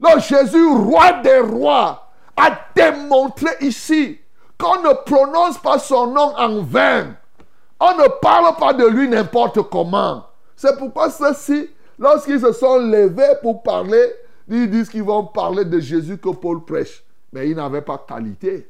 le 0.00 0.20
Jésus, 0.20 0.66
roi 0.66 1.20
des 1.22 1.40
rois, 1.40 2.08
a 2.36 2.50
démontré 2.74 3.50
ici 3.60 4.18
qu'on 4.58 4.82
ne 4.82 4.94
prononce 5.04 5.58
pas 5.58 5.78
son 5.78 6.08
nom 6.08 6.34
en 6.36 6.62
vain. 6.62 7.16
On 7.80 7.96
ne 7.96 8.08
parle 8.20 8.56
pas 8.56 8.72
de 8.72 8.86
lui 8.86 9.08
n'importe 9.08 9.62
comment. 9.70 10.26
C'est 10.56 10.78
pourquoi 10.78 11.10
ceux-ci, 11.10 11.68
lorsqu'ils 11.98 12.40
se 12.40 12.52
sont 12.52 12.78
levés 12.78 13.34
pour 13.42 13.62
parler, 13.62 14.04
ils 14.48 14.70
disent 14.70 14.88
qu'ils 14.88 15.02
vont 15.02 15.24
parler 15.24 15.64
de 15.64 15.80
Jésus 15.80 16.18
que 16.18 16.30
Paul 16.30 16.64
prêche. 16.64 17.04
Mais 17.32 17.48
ils 17.50 17.56
n'avaient 17.56 17.82
pas 17.82 18.04
qualité. 18.06 18.68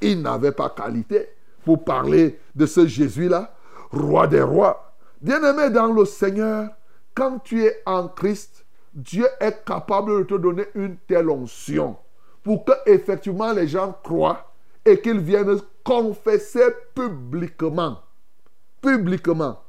Ils 0.00 0.20
n'avaient 0.20 0.52
pas 0.52 0.70
qualité 0.70 1.28
pour 1.64 1.84
parler 1.84 2.38
de 2.54 2.66
ce 2.66 2.86
Jésus-là, 2.86 3.54
roi 3.90 4.26
des 4.26 4.42
rois. 4.42 4.94
Bien-aimé 5.20 5.70
dans 5.70 5.92
le 5.92 6.04
Seigneur, 6.04 6.70
quand 7.14 7.38
tu 7.38 7.64
es 7.64 7.82
en 7.86 8.08
Christ, 8.08 8.64
Dieu 8.92 9.26
est 9.40 9.64
capable 9.64 10.18
de 10.18 10.22
te 10.24 10.34
donner 10.34 10.64
une 10.74 10.96
telle 11.06 11.30
onction 11.30 11.96
pour 12.42 12.64
que 12.64 12.72
effectivement 12.86 13.52
les 13.52 13.68
gens 13.68 13.96
croient 14.02 14.52
et 14.84 15.00
qu'ils 15.00 15.20
viennent 15.20 15.60
confesser 15.84 16.66
publiquement. 16.94 17.98
Publiquement. 18.80 19.60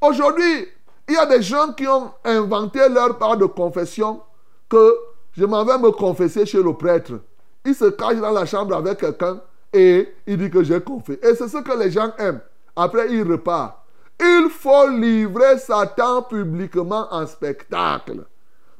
Aujourd'hui, 0.00 0.68
il 1.08 1.14
y 1.14 1.18
a 1.18 1.26
des 1.26 1.42
gens 1.42 1.72
qui 1.72 1.86
ont 1.86 2.12
inventé 2.24 2.80
leur 2.88 3.18
part 3.18 3.36
de 3.36 3.46
confession 3.46 4.22
que 4.68 4.96
je 5.32 5.44
m'en 5.44 5.64
vais 5.64 5.78
me 5.78 5.90
confesser 5.90 6.46
chez 6.46 6.62
le 6.62 6.72
prêtre. 6.74 7.20
Il 7.64 7.74
se 7.74 7.86
cache 7.86 8.16
dans 8.16 8.30
la 8.30 8.46
chambre 8.46 8.74
avec 8.74 8.98
quelqu'un 8.98 9.40
et 9.72 10.14
il 10.26 10.38
dit 10.38 10.50
que 10.50 10.62
j'ai 10.62 10.80
confessé. 10.80 11.20
Et 11.22 11.34
c'est 11.34 11.48
ce 11.48 11.58
que 11.58 11.78
les 11.78 11.90
gens 11.90 12.12
aiment. 12.18 12.40
Après, 12.76 13.12
il 13.12 13.22
repart. 13.22 13.84
Il 14.20 14.48
faut 14.50 14.88
livrer 14.88 15.58
Satan 15.58 16.22
publiquement 16.22 17.08
en 17.10 17.26
spectacle. 17.26 18.24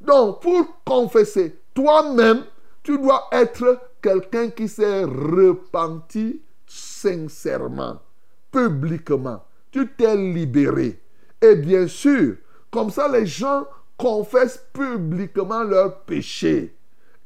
Donc, 0.00 0.40
pour 0.40 0.66
confesser, 0.84 1.58
toi-même, 1.74 2.44
tu 2.82 2.98
dois 2.98 3.28
être 3.32 3.78
quelqu'un 4.00 4.50
qui 4.50 4.68
s'est 4.68 5.04
repenti 5.04 6.40
sincèrement, 6.66 7.98
publiquement. 8.52 9.42
Tu 9.70 9.88
t'es 9.96 10.16
libéré. 10.16 11.00
Bien 11.52 11.87
sûr, 11.87 12.37
comme 12.70 12.90
ça, 12.90 13.09
les 13.09 13.26
gens 13.26 13.64
confessent 13.96 14.64
publiquement 14.72 15.62
leurs 15.62 16.00
péchés. 16.00 16.74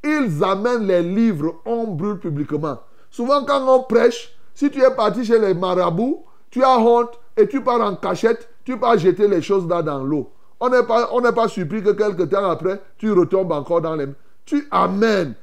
Ils 0.04 0.42
amènent 0.42 0.86
les 0.86 1.02
livres, 1.02 1.60
on 1.64 1.86
brûle 1.86 2.18
publiquement. 2.18 2.78
Souvent, 3.10 3.44
quand 3.44 3.66
on 3.66 3.82
prêche, 3.82 4.36
si 4.54 4.70
tu 4.70 4.82
es 4.82 4.90
parti 4.90 5.24
chez 5.24 5.38
les 5.38 5.54
marabouts, 5.54 6.24
tu 6.50 6.62
as 6.62 6.78
honte 6.78 7.18
et 7.36 7.46
tu 7.46 7.62
pars 7.62 7.80
en 7.80 7.96
cachette, 7.96 8.48
tu 8.64 8.78
pars 8.78 8.98
jeter 8.98 9.28
les 9.28 9.42
choses 9.42 9.68
là 9.68 9.82
dans 9.82 10.02
l'eau. 10.02 10.30
On 10.60 10.68
n'est 10.68 10.82
pas, 10.82 11.10
on 11.12 11.22
pas 11.32 11.48
surpris 11.48 11.82
que 11.82 11.90
quelque 11.90 12.24
temps 12.24 12.50
après, 12.50 12.80
tu 12.98 13.12
retombes 13.12 13.52
encore 13.52 13.80
dans 13.80 13.94
les... 13.94 14.06
Tu 14.44 14.66
amènes. 14.70 15.34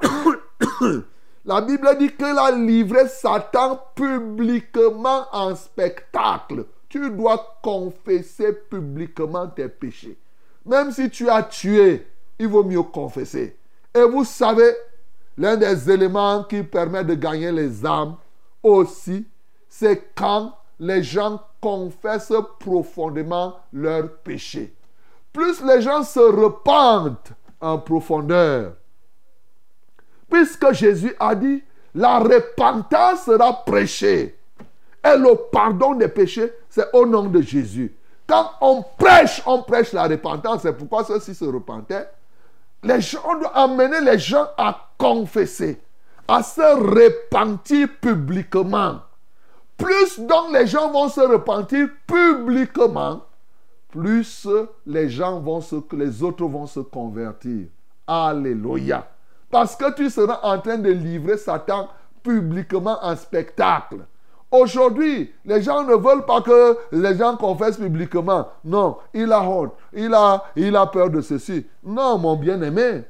La 1.46 1.60
Bible 1.60 1.88
dit 1.98 2.10
qu'il 2.12 2.38
a 2.38 2.50
livré 2.52 3.06
Satan 3.08 3.80
publiquement 3.94 5.26
en 5.32 5.54
spectacle. 5.54 6.64
Tu 6.94 7.10
dois 7.10 7.58
confesser 7.60 8.52
publiquement 8.52 9.48
tes 9.48 9.68
péchés. 9.68 10.16
Même 10.64 10.92
si 10.92 11.10
tu 11.10 11.28
as 11.28 11.42
tué, 11.42 12.06
il 12.38 12.46
vaut 12.46 12.62
mieux 12.62 12.84
confesser. 12.84 13.56
Et 13.92 14.02
vous 14.02 14.24
savez, 14.24 14.72
l'un 15.36 15.56
des 15.56 15.90
éléments 15.90 16.44
qui 16.44 16.62
permet 16.62 17.02
de 17.02 17.14
gagner 17.14 17.50
les 17.50 17.84
âmes 17.84 18.14
aussi, 18.62 19.26
c'est 19.68 20.14
quand 20.14 20.56
les 20.78 21.02
gens 21.02 21.42
confessent 21.60 22.32
profondément 22.60 23.56
leurs 23.72 24.18
péchés. 24.18 24.72
Plus 25.32 25.64
les 25.64 25.82
gens 25.82 26.04
se 26.04 26.20
repentent 26.20 27.32
en 27.60 27.76
profondeur. 27.76 28.74
Puisque 30.30 30.72
Jésus 30.72 31.12
a 31.18 31.34
dit, 31.34 31.60
la 31.92 32.20
repentance 32.20 33.24
sera 33.24 33.64
prêchée. 33.64 34.38
Et 35.04 35.18
le 35.18 35.34
pardon 35.50 35.94
des 35.94 36.06
péchés, 36.06 36.52
c'est 36.74 36.92
au 36.92 37.06
nom 37.06 37.26
de 37.26 37.40
Jésus. 37.40 37.94
Quand 38.26 38.50
on 38.60 38.82
prêche, 38.98 39.40
on 39.46 39.62
prêche 39.62 39.92
la 39.92 40.08
repentance. 40.08 40.62
C'est 40.62 40.72
pourquoi 40.72 41.04
ceux-ci 41.04 41.32
se 41.32 41.44
repentaient. 41.44 42.10
On 42.82 43.38
doit 43.38 43.56
amener 43.56 44.00
les 44.00 44.18
gens 44.18 44.48
à 44.58 44.90
confesser, 44.98 45.80
à 46.26 46.42
se 46.42 46.60
repentir 46.60 47.86
publiquement. 48.00 49.02
Plus 49.76 50.18
donc 50.18 50.52
les 50.52 50.66
gens 50.66 50.90
vont 50.90 51.08
se 51.08 51.20
repentir 51.20 51.86
publiquement, 52.08 53.24
plus 53.88 54.48
les 54.84 55.08
gens 55.08 55.38
vont 55.38 55.60
se, 55.60 55.76
les 55.92 56.24
autres 56.24 56.44
vont 56.44 56.66
se 56.66 56.80
convertir. 56.80 57.66
Alléluia. 58.04 59.06
Parce 59.48 59.76
que 59.76 59.94
tu 59.94 60.10
seras 60.10 60.40
en 60.42 60.58
train 60.58 60.78
de 60.78 60.90
livrer 60.90 61.36
Satan 61.36 61.88
publiquement 62.24 62.98
en 63.00 63.14
spectacle. 63.14 64.06
Aujourd'hui, 64.54 65.32
les 65.44 65.62
gens 65.62 65.82
ne 65.82 65.96
veulent 65.96 66.24
pas 66.24 66.40
que 66.40 66.78
les 66.92 67.16
gens 67.16 67.36
confessent 67.36 67.76
publiquement. 67.76 68.46
Non, 68.64 68.98
il 69.12 69.32
a 69.32 69.42
honte, 69.42 69.72
il 69.92 70.14
a, 70.14 70.44
il 70.54 70.76
a 70.76 70.86
peur 70.86 71.10
de 71.10 71.20
ceci. 71.20 71.66
Non, 71.82 72.18
mon 72.18 72.36
bien-aimé, 72.36 73.02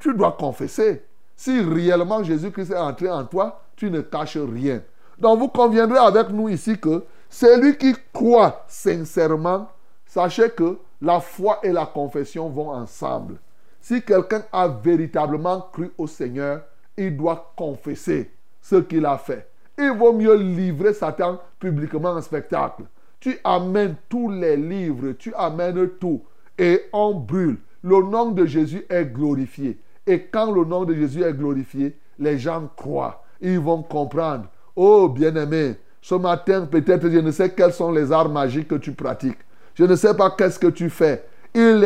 tu 0.00 0.12
dois 0.12 0.32
confesser. 0.32 1.04
Si 1.36 1.60
réellement 1.60 2.24
Jésus-Christ 2.24 2.72
est 2.72 2.76
entré 2.76 3.08
en 3.08 3.24
toi, 3.24 3.60
tu 3.76 3.92
ne 3.92 4.00
caches 4.00 4.38
rien. 4.38 4.82
Donc 5.20 5.38
vous 5.38 5.46
conviendrez 5.46 6.00
avec 6.00 6.30
nous 6.30 6.48
ici 6.48 6.76
que 6.76 7.04
celui 7.30 7.78
qui 7.78 7.94
croit 8.12 8.64
sincèrement, 8.66 9.68
sachez 10.04 10.50
que 10.50 10.78
la 11.00 11.20
foi 11.20 11.60
et 11.62 11.70
la 11.70 11.86
confession 11.86 12.48
vont 12.48 12.70
ensemble. 12.72 13.36
Si 13.80 14.02
quelqu'un 14.02 14.42
a 14.50 14.66
véritablement 14.66 15.60
cru 15.72 15.92
au 15.96 16.08
Seigneur, 16.08 16.62
il 16.96 17.16
doit 17.16 17.52
confesser 17.56 18.32
ce 18.60 18.74
qu'il 18.76 19.06
a 19.06 19.16
fait. 19.16 19.48
Il 19.78 19.92
vaut 19.92 20.12
mieux 20.12 20.34
livrer 20.34 20.92
Satan 20.92 21.38
publiquement 21.60 22.10
en 22.10 22.20
spectacle. 22.20 22.82
Tu 23.20 23.38
amènes 23.44 23.96
tous 24.08 24.30
les 24.30 24.56
livres, 24.56 25.12
tu 25.12 25.32
amènes 25.34 25.88
tout 26.00 26.22
et 26.58 26.82
on 26.92 27.14
brûle. 27.14 27.58
Le 27.82 28.02
nom 28.02 28.32
de 28.32 28.44
Jésus 28.44 28.84
est 28.90 29.06
glorifié. 29.06 29.78
Et 30.06 30.22
quand 30.22 30.50
le 30.50 30.64
nom 30.64 30.84
de 30.84 30.94
Jésus 30.94 31.22
est 31.22 31.32
glorifié, 31.32 31.96
les 32.18 32.38
gens 32.38 32.68
croient. 32.76 33.22
Ils 33.40 33.60
vont 33.60 33.82
comprendre 33.82 34.46
Oh 34.74 35.08
bien-aimé, 35.08 35.76
ce 36.00 36.14
matin, 36.14 36.66
peut-être 36.66 37.08
je 37.08 37.18
ne 37.18 37.30
sais 37.30 37.50
quels 37.50 37.72
sont 37.72 37.92
les 37.92 38.10
arts 38.10 38.28
magiques 38.28 38.68
que 38.68 38.76
tu 38.76 38.92
pratiques. 38.92 39.38
Je 39.74 39.84
ne 39.84 39.94
sais 39.94 40.14
pas 40.14 40.30
qu'est-ce 40.30 40.58
que 40.58 40.68
tu 40.68 40.90
fais. 40.90 41.24
Il 41.54 41.80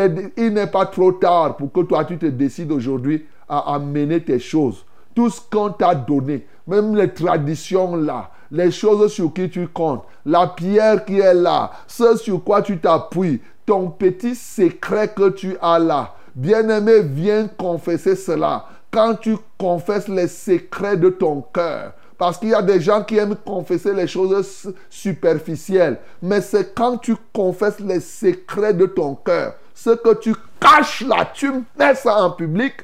n'est 0.52 0.66
pas 0.66 0.86
trop 0.86 1.12
tard 1.12 1.56
pour 1.56 1.72
que 1.72 1.80
toi, 1.80 2.04
tu 2.04 2.18
te 2.18 2.26
décides 2.26 2.72
aujourd'hui 2.72 3.26
à 3.48 3.74
amener 3.74 4.22
tes 4.22 4.38
choses. 4.38 4.84
Tout 5.14 5.28
ce 5.28 5.40
qu'on 5.40 5.70
t'a 5.70 5.94
donné, 5.94 6.46
même 6.66 6.96
les 6.96 7.12
traditions 7.12 7.96
là, 7.96 8.30
les 8.50 8.70
choses 8.70 9.12
sur 9.12 9.32
qui 9.32 9.48
tu 9.50 9.68
comptes, 9.68 10.04
la 10.24 10.46
pierre 10.46 11.04
qui 11.04 11.18
est 11.18 11.34
là, 11.34 11.70
ce 11.86 12.16
sur 12.16 12.42
quoi 12.42 12.62
tu 12.62 12.78
t'appuies, 12.78 13.40
ton 13.66 13.90
petit 13.90 14.34
secret 14.34 15.08
que 15.08 15.30
tu 15.30 15.56
as 15.60 15.78
là. 15.78 16.14
Bien-aimé, 16.34 17.00
viens 17.02 17.48
confesser 17.48 18.16
cela. 18.16 18.66
Quand 18.90 19.14
tu 19.14 19.36
confesses 19.58 20.08
les 20.08 20.28
secrets 20.28 20.96
de 20.96 21.10
ton 21.10 21.42
cœur, 21.52 21.92
parce 22.22 22.38
qu'il 22.38 22.50
y 22.50 22.54
a 22.54 22.62
des 22.62 22.80
gens 22.80 23.02
qui 23.02 23.16
aiment 23.16 23.34
confesser 23.34 23.92
les 23.92 24.06
choses 24.06 24.72
superficielles. 24.88 25.98
Mais 26.22 26.40
c'est 26.40 26.72
quand 26.72 26.98
tu 26.98 27.16
confesses 27.32 27.80
les 27.80 27.98
secrets 27.98 28.74
de 28.74 28.86
ton 28.86 29.16
cœur, 29.16 29.54
ce 29.74 29.90
que 29.90 30.14
tu 30.14 30.32
caches 30.60 31.00
là, 31.00 31.28
tu 31.34 31.50
mets 31.76 31.96
ça 31.96 32.22
en 32.22 32.30
public. 32.30 32.74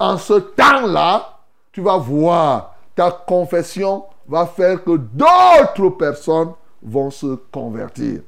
En 0.00 0.18
ce 0.18 0.34
temps-là, 0.34 1.38
tu 1.70 1.80
vas 1.80 1.96
voir, 1.96 2.71
ta 2.94 3.10
confession 3.26 4.04
va 4.28 4.46
faire 4.46 4.82
que 4.82 4.96
d'autres 4.96 5.90
personnes 5.96 6.52
vont 6.82 7.10
se 7.10 7.38
convertir. 7.50 8.20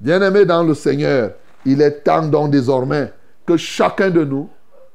Bien-aimés 0.00 0.44
dans 0.44 0.62
le 0.62 0.74
Seigneur, 0.74 1.32
il 1.64 1.82
est 1.82 2.02
temps 2.02 2.26
donc 2.26 2.50
désormais 2.50 3.12
que 3.46 3.56
chacun 3.56 4.10
de 4.10 4.24
nous 4.24 4.48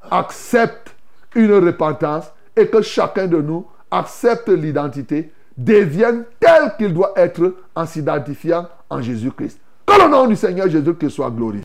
accepte 0.09 0.95
une 1.35 1.53
repentance 1.53 2.25
et 2.55 2.67
que 2.67 2.81
chacun 2.81 3.27
de 3.27 3.41
nous 3.41 3.65
accepte 3.91 4.49
l'identité, 4.49 5.31
devienne 5.57 6.25
tel 6.39 6.73
qu'il 6.77 6.93
doit 6.93 7.13
être 7.15 7.55
en 7.75 7.85
s'identifiant 7.85 8.67
en 8.89 9.01
Jésus-Christ. 9.01 9.59
Que 9.85 10.01
le 10.01 10.09
nom 10.09 10.27
du 10.27 10.35
Seigneur 10.35 10.69
Jésus-Christ 10.69 11.11
soit 11.11 11.31
glorifié. 11.31 11.64